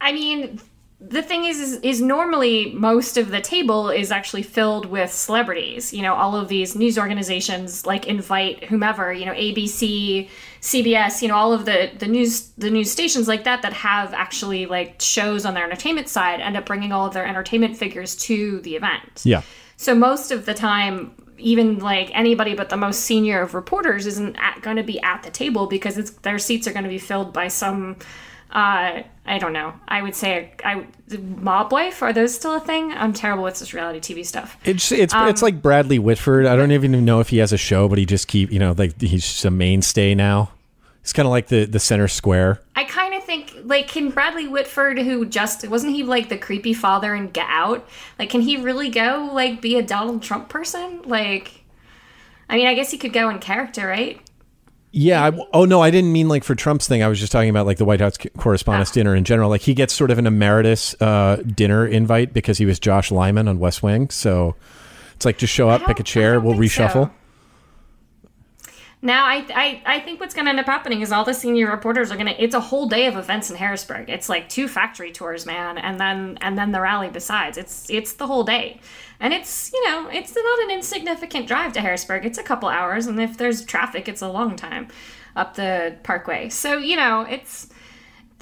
[0.00, 0.60] I mean,
[1.08, 5.92] the thing is, is, is normally most of the table is actually filled with celebrities.
[5.92, 9.12] You know, all of these news organizations like invite whomever.
[9.12, 10.28] You know, ABC,
[10.60, 11.20] CBS.
[11.20, 14.66] You know, all of the the news the news stations like that that have actually
[14.66, 18.60] like shows on their entertainment side end up bringing all of their entertainment figures to
[18.60, 19.22] the event.
[19.24, 19.42] Yeah,
[19.76, 24.36] So most of the time, even like anybody but the most senior of reporters isn't
[24.60, 27.32] going to be at the table because it's their seats are going to be filled
[27.32, 27.96] by some
[28.52, 29.72] Uh, I don't know.
[29.88, 30.86] I would say I
[31.18, 32.02] mob wife.
[32.02, 32.92] Are those still a thing?
[32.92, 34.58] I'm terrible with this reality TV stuff.
[34.64, 36.44] It's it's um, it's like Bradley Whitford.
[36.46, 38.74] I don't even know if he has a show, but he just keep you know
[38.76, 40.52] like he's just a mainstay now.
[41.00, 42.60] It's kind of like the the center square.
[42.76, 46.74] I kind of think like can Bradley Whitford, who just wasn't he like the creepy
[46.74, 47.88] father in Get Out?
[48.18, 51.02] Like, can he really go like be a Donald Trump person?
[51.06, 51.64] Like,
[52.50, 54.20] I mean, I guess he could go in character, right?
[54.92, 55.24] Yeah.
[55.24, 57.02] I, oh no, I didn't mean like for Trump's thing.
[57.02, 58.94] I was just talking about like the White House Correspondents' ah.
[58.94, 59.50] Dinner in general.
[59.50, 63.48] Like he gets sort of an emeritus uh, dinner invite because he was Josh Lyman
[63.48, 64.10] on West Wing.
[64.10, 64.54] So
[65.14, 67.06] it's like just show up, pick a chair, we'll reshuffle.
[67.06, 67.10] So.
[69.04, 71.68] Now, I, I, I think what's going to end up happening is all the senior
[71.68, 72.40] reporters are going to.
[72.40, 74.08] It's a whole day of events in Harrisburg.
[74.08, 77.08] It's like two factory tours, man, and then and then the rally.
[77.08, 78.80] Besides, it's it's the whole day,
[79.22, 82.26] and it's you know it's not an insignificant drive to Harrisburg.
[82.26, 84.88] It's a couple hours, and if there's traffic, it's a long time
[85.34, 86.50] up the Parkway.
[86.50, 87.68] So you know it's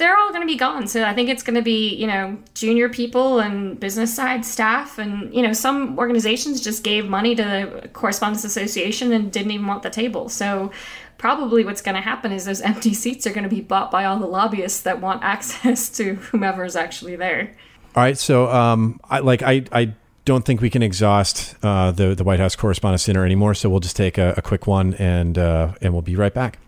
[0.00, 0.88] they're all going to be gone.
[0.88, 4.98] So I think it's going to be, you know, junior people and business side staff.
[4.98, 9.66] And, you know, some organizations just gave money to the Correspondents Association and didn't even
[9.66, 10.30] want the table.
[10.30, 10.72] So
[11.18, 14.06] probably what's going to happen is those empty seats are going to be bought by
[14.06, 17.54] all the lobbyists that want access to whomever is actually there.
[17.94, 18.16] All right.
[18.16, 22.40] So, um, I like, I, I, don't think we can exhaust uh, the the White
[22.40, 25.92] House Correspondents' Dinner anymore, so we'll just take a, a quick one and uh, and
[25.92, 26.58] we'll be right back.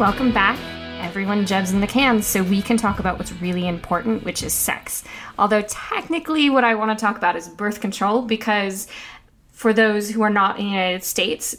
[0.00, 0.58] Welcome back,
[1.04, 1.44] everyone.
[1.44, 5.04] Jeb's in the can, so we can talk about what's really important, which is sex.
[5.38, 8.88] Although, technically, what I want to talk about is birth control because
[9.50, 11.54] for those who are not in the United States,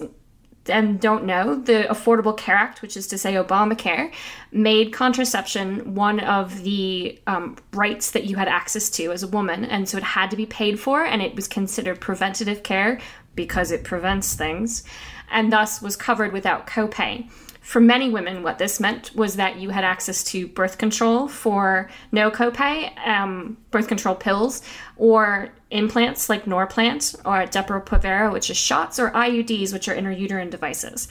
[0.66, 4.12] and don't know, the Affordable Care Act, which is to say Obamacare,
[4.52, 9.66] made contraception one of the um, rights that you had access to as a woman.
[9.66, 13.00] And so it had to be paid for, and it was considered preventative care
[13.36, 14.84] because it prevents things,
[15.30, 17.30] and thus was covered without copay.
[17.62, 21.92] For many women, what this meant was that you had access to birth control for
[22.12, 24.64] no copay, um, birth control pills,
[24.98, 31.08] or implants like Norplant or Depo-Provera, which is shots, or IUDs, which are intrauterine devices.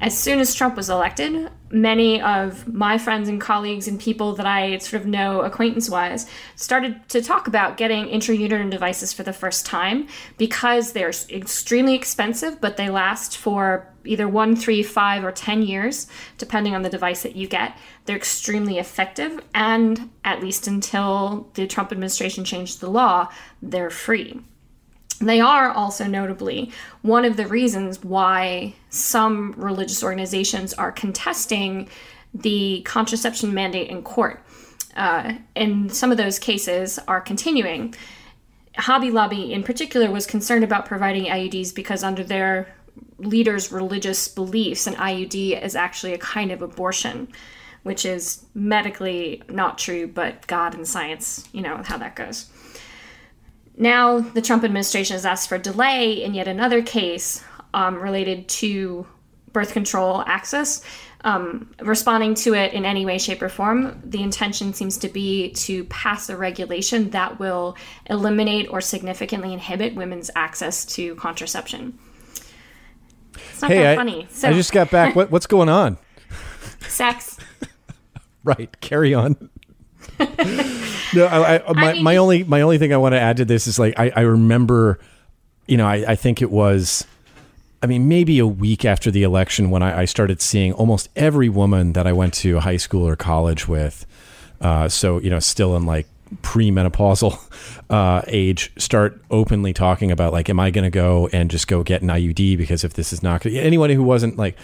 [0.00, 4.46] As soon as Trump was elected, many of my friends and colleagues and people that
[4.46, 6.26] I sort of know acquaintance wise
[6.56, 12.62] started to talk about getting intrauterine devices for the first time because they're extremely expensive,
[12.62, 16.06] but they last for either one, three, five, or 10 years,
[16.38, 17.76] depending on the device that you get.
[18.06, 23.28] They're extremely effective, and at least until the Trump administration changed the law,
[23.60, 24.40] they're free.
[25.20, 31.88] They are also notably one of the reasons why some religious organizations are contesting
[32.32, 34.42] the contraception mandate in court.
[34.96, 37.94] Uh, and some of those cases are continuing.
[38.76, 42.74] Hobby Lobby, in particular, was concerned about providing IUDs because, under their
[43.18, 47.28] leaders' religious beliefs, an IUD is actually a kind of abortion,
[47.82, 52.48] which is medically not true, but God and science, you know how that goes.
[53.76, 57.42] Now, the Trump administration has asked for a delay in yet another case
[57.72, 59.06] um, related to
[59.52, 60.82] birth control access.
[61.22, 65.50] Um, responding to it in any way, shape, or form, the intention seems to be
[65.52, 71.98] to pass a regulation that will eliminate or significantly inhibit women's access to contraception.
[73.34, 74.26] It's not hey, that I, funny.
[74.30, 74.48] So.
[74.48, 75.14] I just got back.
[75.14, 75.98] What, what's going on?
[76.88, 77.36] Sex.
[78.44, 78.80] right.
[78.80, 79.50] Carry on.
[81.14, 83.38] No, I, I, my, I mean, my only my only thing I want to add
[83.38, 84.98] to this is like I, I remember,
[85.66, 87.06] you know, I, I think it was,
[87.82, 91.48] I mean, maybe a week after the election when I, I started seeing almost every
[91.48, 94.06] woman that I went to high school or college with,
[94.60, 96.06] uh, so you know, still in like
[96.42, 97.38] premenopausal
[97.90, 101.82] uh, age start openly talking about like, am I going to go and just go
[101.82, 104.56] get an IUD because if this is not anyone who wasn't like,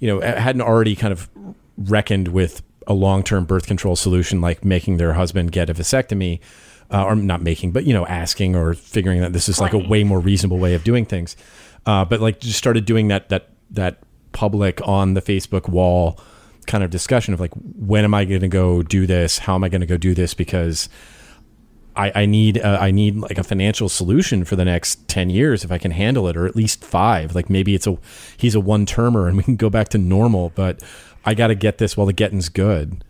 [0.00, 1.28] you know, hadn't already kind of
[1.76, 6.40] reckoned with a long term birth control solution like making their husband get a vasectomy.
[6.90, 9.78] Uh, or not making, but you know, asking or figuring that this is like a
[9.78, 11.36] way more reasonable way of doing things.
[11.86, 13.96] Uh, but like, just started doing that that that
[14.32, 16.20] public on the Facebook wall
[16.66, 19.38] kind of discussion of like, when am I going to go do this?
[19.38, 20.34] How am I going to go do this?
[20.34, 20.90] Because
[21.94, 25.64] I, I need uh, I need like a financial solution for the next ten years
[25.64, 27.34] if I can handle it, or at least five.
[27.34, 27.98] Like maybe it's a
[28.36, 30.82] he's a one termer and we can go back to normal, but
[31.24, 33.04] I got to get this while the getting's good.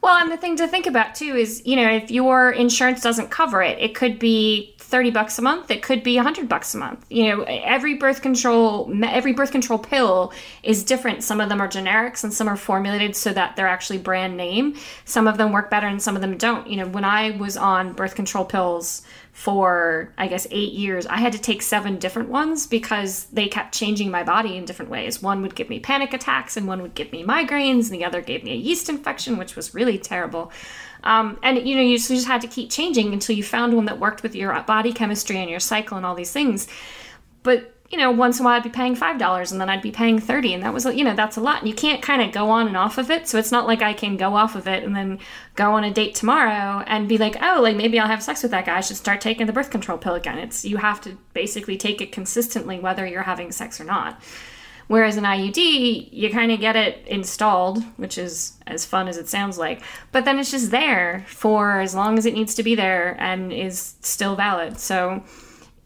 [0.00, 3.30] Well, and the thing to think about too is, you know, if your insurance doesn't
[3.30, 6.78] cover it, it could be 30 bucks a month, it could be 100 bucks a
[6.78, 7.04] month.
[7.10, 11.24] You know, every birth control every birth control pill is different.
[11.24, 14.76] Some of them are generics and some are formulated so that they're actually brand name.
[15.04, 16.66] Some of them work better and some of them don't.
[16.68, 19.02] You know, when I was on birth control pills
[19.38, 23.72] for I guess 8 years, I had to take seven different ones because they kept
[23.72, 25.22] changing my body in different ways.
[25.22, 28.20] One would give me panic attacks and one would give me migraines and the other
[28.20, 30.50] gave me a yeast infection which was really terrible.
[31.04, 34.00] Um, and you know, you just had to keep changing until you found one that
[34.00, 36.66] worked with your body chemistry and your cycle and all these things.
[37.44, 39.80] But you know, once in a while I'd be paying five dollars and then I'd
[39.80, 41.60] be paying thirty, and that was you know that's a lot.
[41.60, 43.80] And you can't kind of go on and off of it, so it's not like
[43.80, 45.18] I can go off of it and then
[45.54, 48.50] go on a date tomorrow and be like, oh, like maybe I'll have sex with
[48.50, 48.76] that guy.
[48.76, 50.38] I should start taking the birth control pill again.
[50.38, 54.20] It's you have to basically take it consistently whether you're having sex or not.
[54.88, 59.28] Whereas an IUD, you kind of get it installed, which is as fun as it
[59.28, 59.82] sounds like,
[60.12, 63.52] but then it's just there for as long as it needs to be there and
[63.52, 64.78] is still valid.
[64.80, 65.22] So,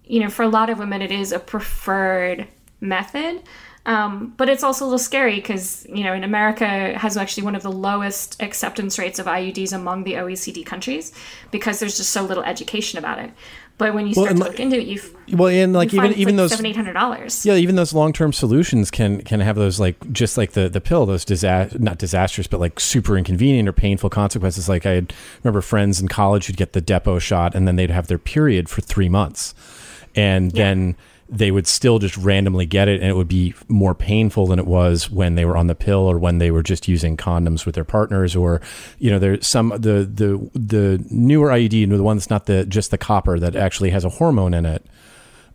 [0.04, 2.46] you know, for a lot of women, it is a preferred
[2.80, 3.42] method.
[3.84, 7.56] Um, but it's also a little scary because, you know, in America has actually one
[7.56, 11.12] of the lowest acceptance rates of IUDs among the OECD countries
[11.50, 13.32] because there's just so little education about it.
[13.78, 15.00] But when you start well, to look into it, you
[15.36, 17.44] well, and like even even like those seven eight hundred dollars.
[17.44, 20.80] Yeah, even those long term solutions can can have those like just like the the
[20.80, 24.68] pill, those disaster not disastrous, but like super inconvenient or painful consequences.
[24.68, 27.90] Like I had, remember friends in college who'd get the Depo shot, and then they'd
[27.90, 29.52] have their period for three months,
[30.14, 30.64] and yeah.
[30.64, 30.96] then
[31.32, 34.66] they would still just randomly get it and it would be more painful than it
[34.66, 37.74] was when they were on the pill or when they were just using condoms with
[37.74, 38.60] their partners or
[38.98, 42.90] you know there's some the the the newer IUD the one that's not the just
[42.90, 44.84] the copper that actually has a hormone in it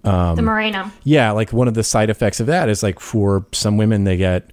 [0.04, 3.46] um, the Mirena yeah like one of the side effects of that is like for
[3.52, 4.50] some women they get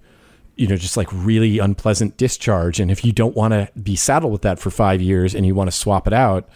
[0.57, 4.31] you know just like really unpleasant discharge and if you don't want to be saddled
[4.31, 6.49] with that for five years and you want to swap it out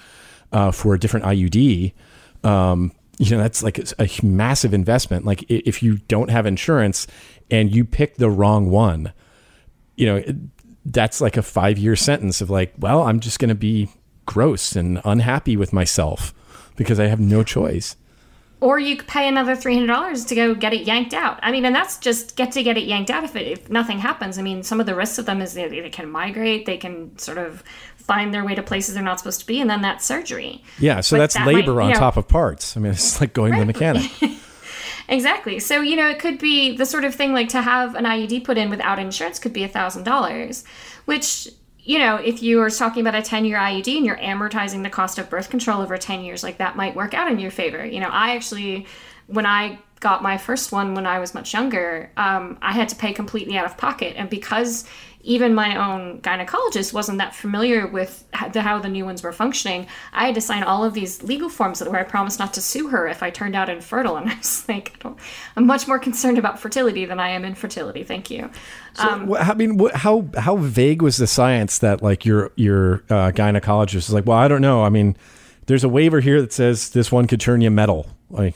[0.53, 1.93] uh, for a different IUD
[2.45, 5.25] um, you know that's like a massive investment.
[5.25, 7.07] Like if you don't have insurance
[7.51, 9.13] and you pick the wrong one
[9.99, 10.23] you know
[10.87, 13.91] that's like a 5 year sentence of like well i'm just going to be
[14.25, 16.33] gross and unhappy with myself
[16.77, 17.97] because i have no choice
[18.61, 21.39] or you pay another $300 to go get it yanked out.
[21.43, 23.99] I mean, and that's just get to get it yanked out if it, if nothing
[23.99, 24.39] happens.
[24.39, 27.17] I mean, some of the risks of them is they, they can migrate, they can
[27.19, 27.63] sort of
[27.97, 30.63] find their way to places they're not supposed to be, and then that's surgery.
[30.79, 32.77] Yeah, so but that's that labor might, on know, top of parts.
[32.77, 33.59] I mean, it's like going right.
[33.59, 34.11] to the mechanic.
[35.09, 35.61] exactly.
[35.61, 38.45] So, you know, it could be the sort of thing like to have an IUD
[38.45, 40.65] put in without insurance could be a $1,000,
[41.05, 41.49] which
[41.89, 44.91] you know, if you are talking about a 10 year IUD and you're amortizing the
[44.91, 47.83] cost of birth control over 10 years, like that might work out in your favor.
[47.83, 48.87] You know, I actually,
[49.27, 52.97] when I got my first one when I was much younger, um, I had to
[52.97, 54.17] pay completely out of pocket.
[54.19, 54.87] And because
[55.29, 59.87] even my own gynecologist wasn't that familiar with how the new ones were functioning.
[60.15, 62.89] I had to sign all of these legal forms where I promised not to sue
[62.89, 64.17] her if I turned out infertile.
[64.17, 65.13] And I was like, I
[65.59, 68.05] am much more concerned about fertility than I am infertility.
[68.05, 68.51] Thank you.
[68.95, 73.31] So, um, I mean, how how vague was the science that like your your uh,
[73.31, 74.27] gynecologist is like?
[74.27, 74.83] Well, I don't know.
[74.83, 75.15] I mean,
[75.67, 78.07] there's a waiver here that says this one could turn you metal.
[78.31, 78.55] Like,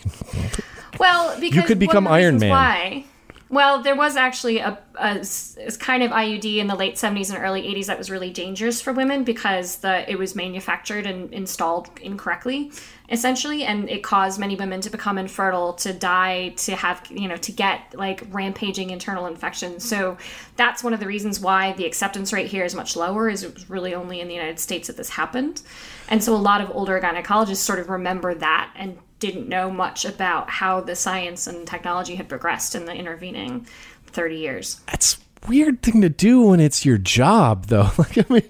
[0.99, 2.51] well, because you could become Iron Man.
[2.51, 3.05] Why
[3.53, 5.27] well, there was actually a, a,
[5.59, 8.81] a, kind of IUD in the late 70s and early 80s that was really dangerous
[8.81, 12.73] for women because the it was manufactured and installed incorrectly,
[13.11, 17.37] essentially, and it caused many women to become infertile, to die, to have you know
[17.37, 19.87] to get like rampaging internal infections.
[19.87, 20.17] So
[20.57, 23.29] that's one of the reasons why the acceptance rate here is much lower.
[23.29, 25.61] Is it was really only in the United States that this happened,
[26.09, 30.05] and so a lot of older gynecologists sort of remember that and didn't know much
[30.05, 33.65] about how the science and technology had progressed in the intervening
[34.07, 34.81] 30 years.
[34.87, 37.91] That's weird thing to do when it's your job though.
[37.99, 38.43] Like I mean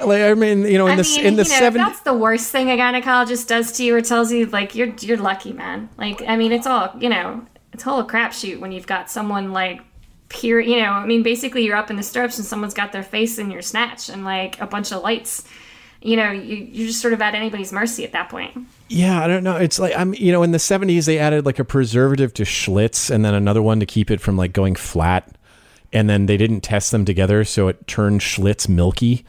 [0.00, 2.50] like I mean, you know, in I the mean, in the 70- that's the worst
[2.50, 5.88] thing a gynecologist does to you or tells you like you're you're lucky, man.
[5.98, 9.52] Like I mean, it's all, you know, it's all a crapshoot when you've got someone
[9.52, 9.80] like
[10.28, 13.02] pure, you know, I mean, basically you're up in the stirrups and someone's got their
[13.02, 15.44] face in your snatch and like a bunch of lights
[16.04, 18.68] you know, you, you're just sort of at anybody's mercy at that point.
[18.88, 19.56] Yeah, I don't know.
[19.56, 23.10] It's like I'm, you know, in the '70s they added like a preservative to Schlitz,
[23.10, 25.36] and then another one to keep it from like going flat,
[25.92, 29.24] and then they didn't test them together, so it turned Schlitz milky,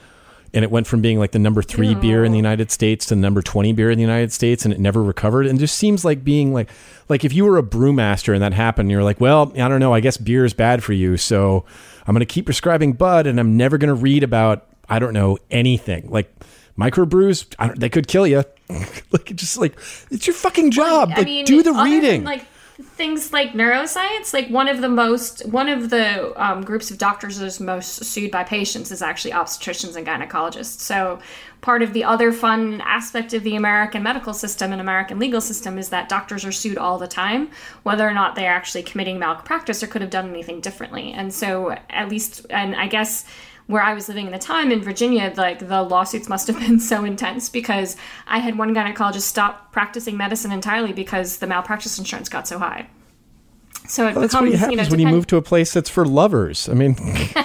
[0.53, 1.95] and it went from being like the number three Ew.
[1.95, 4.73] beer in the United States to the number twenty beer in the United States, and
[4.73, 5.47] it never recovered.
[5.47, 6.69] And just seems like being like,
[7.07, 9.93] like if you were a brewmaster and that happened, you're like, well, I don't know,
[9.93, 11.63] I guess beer is bad for you, so
[12.05, 15.13] I'm going to keep prescribing Bud, and I'm never going to read about I don't
[15.13, 16.31] know anything like
[16.77, 18.43] microbrews, they could kill you.
[19.11, 19.77] like just like
[20.09, 21.09] it's your fucking job.
[21.09, 22.23] Well, like mean, do the reading.
[22.23, 22.45] like
[22.77, 27.37] things like neuroscience, like one of the most, one of the um, groups of doctors
[27.37, 30.79] that is most sued by patients is actually obstetricians and gynecologists.
[30.79, 31.19] So
[31.61, 35.77] part of the other fun aspect of the American medical system and American legal system
[35.77, 37.49] is that doctors are sued all the time,
[37.83, 41.13] whether or not they're actually committing malpractice or could have done anything differently.
[41.13, 43.25] And so at least, and I guess
[43.67, 46.79] where I was living at the time in Virginia, like the lawsuits must have been
[46.79, 47.95] so intense because
[48.27, 52.87] I had one gynecologist stop practicing medicine entirely because the malpractice insurance got so high.
[53.87, 55.89] So it Well, that's what happens you know, when you move to a place that's
[55.89, 56.67] for lovers.
[56.69, 56.95] I mean,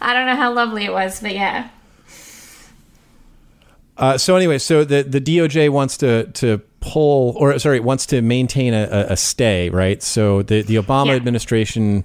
[0.00, 1.68] I don't know how lovely it was, but yeah.
[3.96, 8.20] uh, so anyway, so the the DOJ wants to to pull, or sorry, wants to
[8.22, 10.02] maintain a, a, a stay, right?
[10.02, 11.14] So the the Obama Yeah.
[11.14, 12.04] administration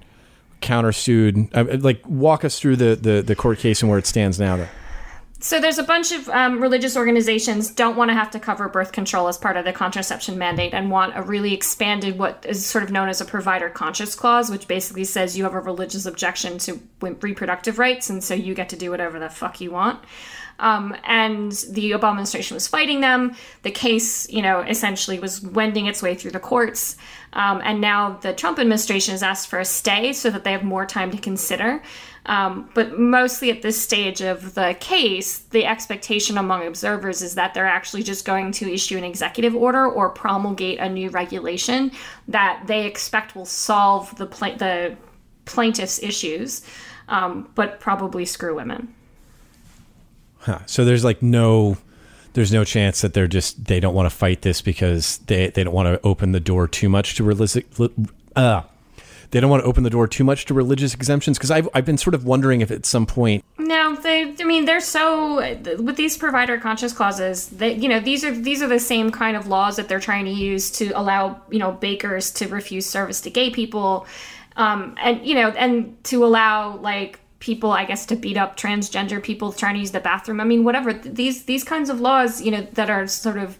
[0.61, 1.49] countersued.
[1.55, 4.57] Uh, like, walk us through the, the the court case and where it stands now.
[4.57, 4.67] Though.
[5.43, 8.91] So there's a bunch of um, religious organizations don't want to have to cover birth
[8.91, 12.83] control as part of the contraception mandate and want a really expanded what is sort
[12.83, 16.59] of known as a provider conscience clause, which basically says you have a religious objection
[16.59, 19.99] to reproductive rights, and so you get to do whatever the fuck you want.
[20.61, 23.35] Um, and the Obama administration was fighting them.
[23.63, 26.95] The case, you know, essentially was wending its way through the courts.
[27.33, 30.63] Um, and now the Trump administration has asked for a stay so that they have
[30.63, 31.81] more time to consider.
[32.27, 37.55] Um, but mostly at this stage of the case, the expectation among observers is that
[37.55, 41.91] they're actually just going to issue an executive order or promulgate a new regulation
[42.27, 44.95] that they expect will solve the pla- the
[45.45, 46.61] plaintiffs' issues,
[47.07, 48.93] um, but probably screw women.
[50.41, 50.59] Huh.
[50.65, 51.77] So there's like no,
[52.33, 55.63] there's no chance that they're just they don't want to fight this because they they
[55.63, 57.63] don't want to open the door too much to religious.
[58.35, 58.63] Uh,
[59.31, 61.85] they don't want to open the door too much to religious exemptions because I've I've
[61.85, 64.35] been sort of wondering if at some point No, they.
[64.39, 65.37] I mean, they're so
[65.81, 67.47] with these provider conscience clauses.
[67.47, 70.25] That you know, these are these are the same kind of laws that they're trying
[70.25, 74.05] to use to allow you know bakers to refuse service to gay people,
[74.57, 79.21] um, and you know, and to allow like people, I guess, to beat up transgender
[79.21, 80.39] people trying to use the bathroom.
[80.39, 83.57] I mean, whatever these these kinds of laws, you know, that are sort of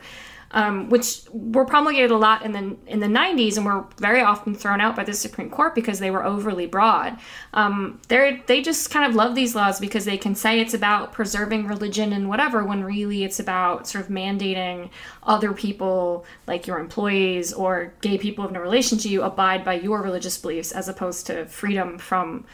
[0.54, 4.54] um, which were promulgated a lot in the in the 90s and were very often
[4.54, 7.18] thrown out by the Supreme Court because they were overly broad.
[7.54, 11.14] Um, they they just kind of love these laws because they can say it's about
[11.14, 14.90] preserving religion and whatever, when really it's about sort of mandating
[15.24, 19.74] other people, like your employees or gay people in a relation to you, abide by
[19.74, 22.46] your religious beliefs as opposed to freedom from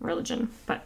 [0.00, 0.50] religion.
[0.66, 0.84] But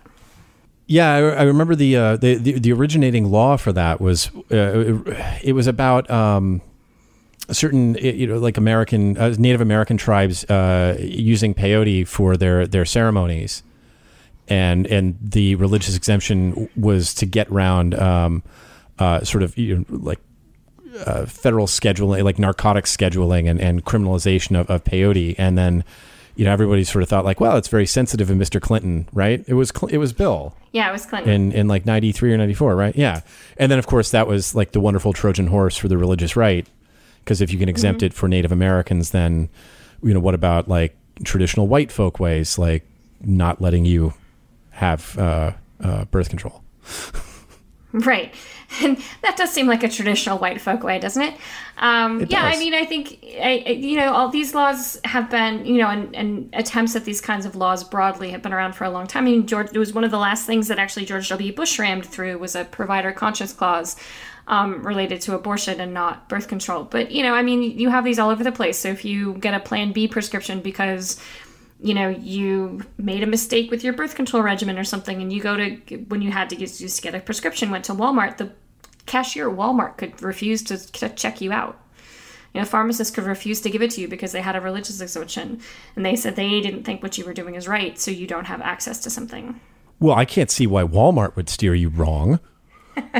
[0.86, 5.02] Yeah, I, I remember the, uh, the the the originating law for that was uh,
[5.06, 6.60] it, it was about um,
[7.50, 12.84] certain you know like American uh, Native American tribes uh, using peyote for their their
[12.84, 13.62] ceremonies,
[14.48, 18.42] and and the religious exemption was to get around um,
[18.98, 20.20] uh, sort of you know, like
[21.06, 25.84] uh, federal scheduling, like narcotics scheduling and, and criminalization of, of peyote, and then
[26.36, 28.60] you know everybody sort of thought like, well, it's very sensitive in Mr.
[28.60, 29.44] Clinton, right?
[29.46, 31.32] It was it was Bill yeah, it was Clinton.
[31.32, 33.22] in in like 93 or 94 right yeah
[33.56, 36.64] and then of course that was like the wonderful trojan horse for the religious right
[37.24, 39.48] because if you can exempt it for native americans then
[40.02, 42.86] you know what about like traditional white folk ways like
[43.20, 44.14] not letting you
[44.70, 45.50] have uh,
[45.82, 46.62] uh, birth control
[47.92, 48.32] Right.
[48.82, 51.34] And that does seem like a traditional white folk way, doesn't it?
[51.78, 55.28] Um, It yeah, I mean, I think, I, I- you know, all these laws have
[55.28, 58.74] been, you know, and, and attempts at these kinds of laws broadly have been around
[58.74, 59.24] for a long time.
[59.24, 61.52] I mean, George, it was one of the last things that actually George W.
[61.52, 63.96] Bush rammed through was a provider conscience clause
[64.46, 66.84] um, related to abortion and not birth control.
[66.84, 68.78] But, you know, I mean, you have these all over the place.
[68.78, 71.20] So if you get a Plan B prescription because
[71.82, 75.40] you know you made a mistake with your birth control regimen or something and you
[75.40, 75.76] go to
[76.08, 78.52] when you had to use, just get a prescription went to walmart the
[79.06, 81.80] cashier at walmart could refuse to, to check you out.
[82.54, 85.00] You know pharmacists could refuse to give it to you because they had a religious
[85.00, 85.60] exemption
[85.96, 88.46] and they said they didn't think what you were doing is right so you don't
[88.46, 89.60] have access to something.
[89.98, 92.40] Well i can't see why walmart would steer you wrong.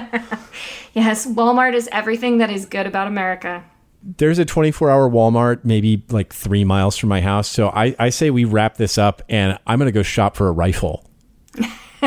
[0.93, 3.65] Yes walmart is everything that is good about america
[4.03, 8.11] there's a 24 hour walmart maybe like three miles from my house so i, I
[8.11, 11.09] say we wrap this up and i'm going to go shop for a rifle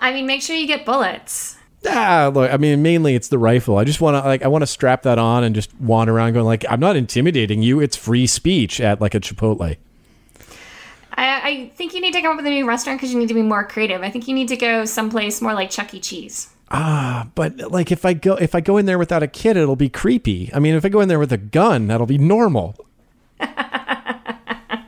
[0.00, 3.78] i mean make sure you get bullets Ah, look, I mean, mainly it's the rifle.
[3.78, 6.32] I just want to like, I want to strap that on and just wander around
[6.32, 7.80] going like, I'm not intimidating you.
[7.80, 9.76] It's free speech at like a Chipotle.
[11.12, 13.28] I, I think you need to come up with a new restaurant because you need
[13.28, 14.02] to be more creative.
[14.02, 16.00] I think you need to go someplace more like Chuck E.
[16.00, 16.48] Cheese.
[16.70, 19.88] But like, if I go, if I go in there without a kid, it'll be
[19.88, 20.50] creepy.
[20.54, 22.76] I mean, if I go in there with a gun, that'll be normal.
[23.40, 24.84] I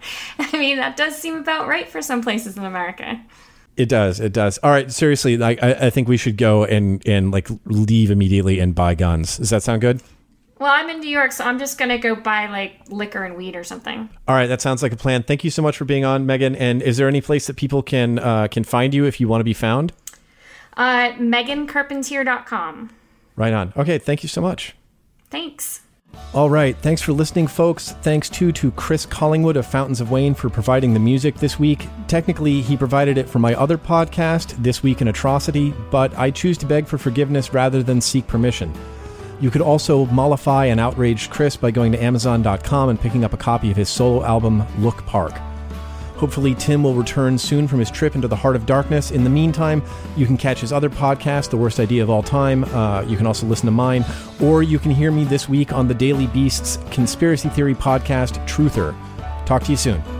[0.53, 3.21] mean, that does seem about right for some places in America.
[3.77, 4.21] It does.
[4.21, 4.59] It does.
[4.59, 4.91] All right.
[4.91, 8.95] Seriously, like, I, I think we should go and and like leave immediately and buy
[8.95, 9.39] guns.
[9.39, 10.03] Does that sound good?
[10.59, 13.57] Well, I'm in New York, so I'm just gonna go buy like liquor and weed
[13.57, 14.11] or something.
[14.29, 15.23] All right, that sounds like a plan.
[15.23, 16.55] Thank you so much for being on, Megan.
[16.55, 19.41] And is there any place that people can uh, can find you if you want
[19.41, 19.95] to be found?
[20.81, 22.89] Uh, MeganCarpentier.com.
[23.37, 23.75] Right on.
[23.77, 24.75] Okay, thank you so much.
[25.29, 25.83] Thanks.
[26.33, 27.93] All right, thanks for listening, folks.
[28.01, 31.87] Thanks too to Chris Collingwood of Fountains of Wayne for providing the music this week.
[32.09, 36.57] Technically, he provided it for my other podcast, This Week in Atrocity, but I choose
[36.59, 38.73] to beg for forgiveness rather than seek permission.
[39.39, 43.39] You could also mollify an outraged Chris by going to Amazon.com and picking up a
[43.39, 45.35] copy of his solo album, Look Park.
[46.21, 49.11] Hopefully, Tim will return soon from his trip into the heart of darkness.
[49.11, 49.83] In the meantime,
[50.19, 52.65] you can catch his other podcast, The Worst Idea of All Time.
[52.65, 54.05] Uh, you can also listen to mine,
[54.39, 58.95] or you can hear me this week on the Daily Beast's conspiracy theory podcast, Truther.
[59.47, 60.20] Talk to you soon.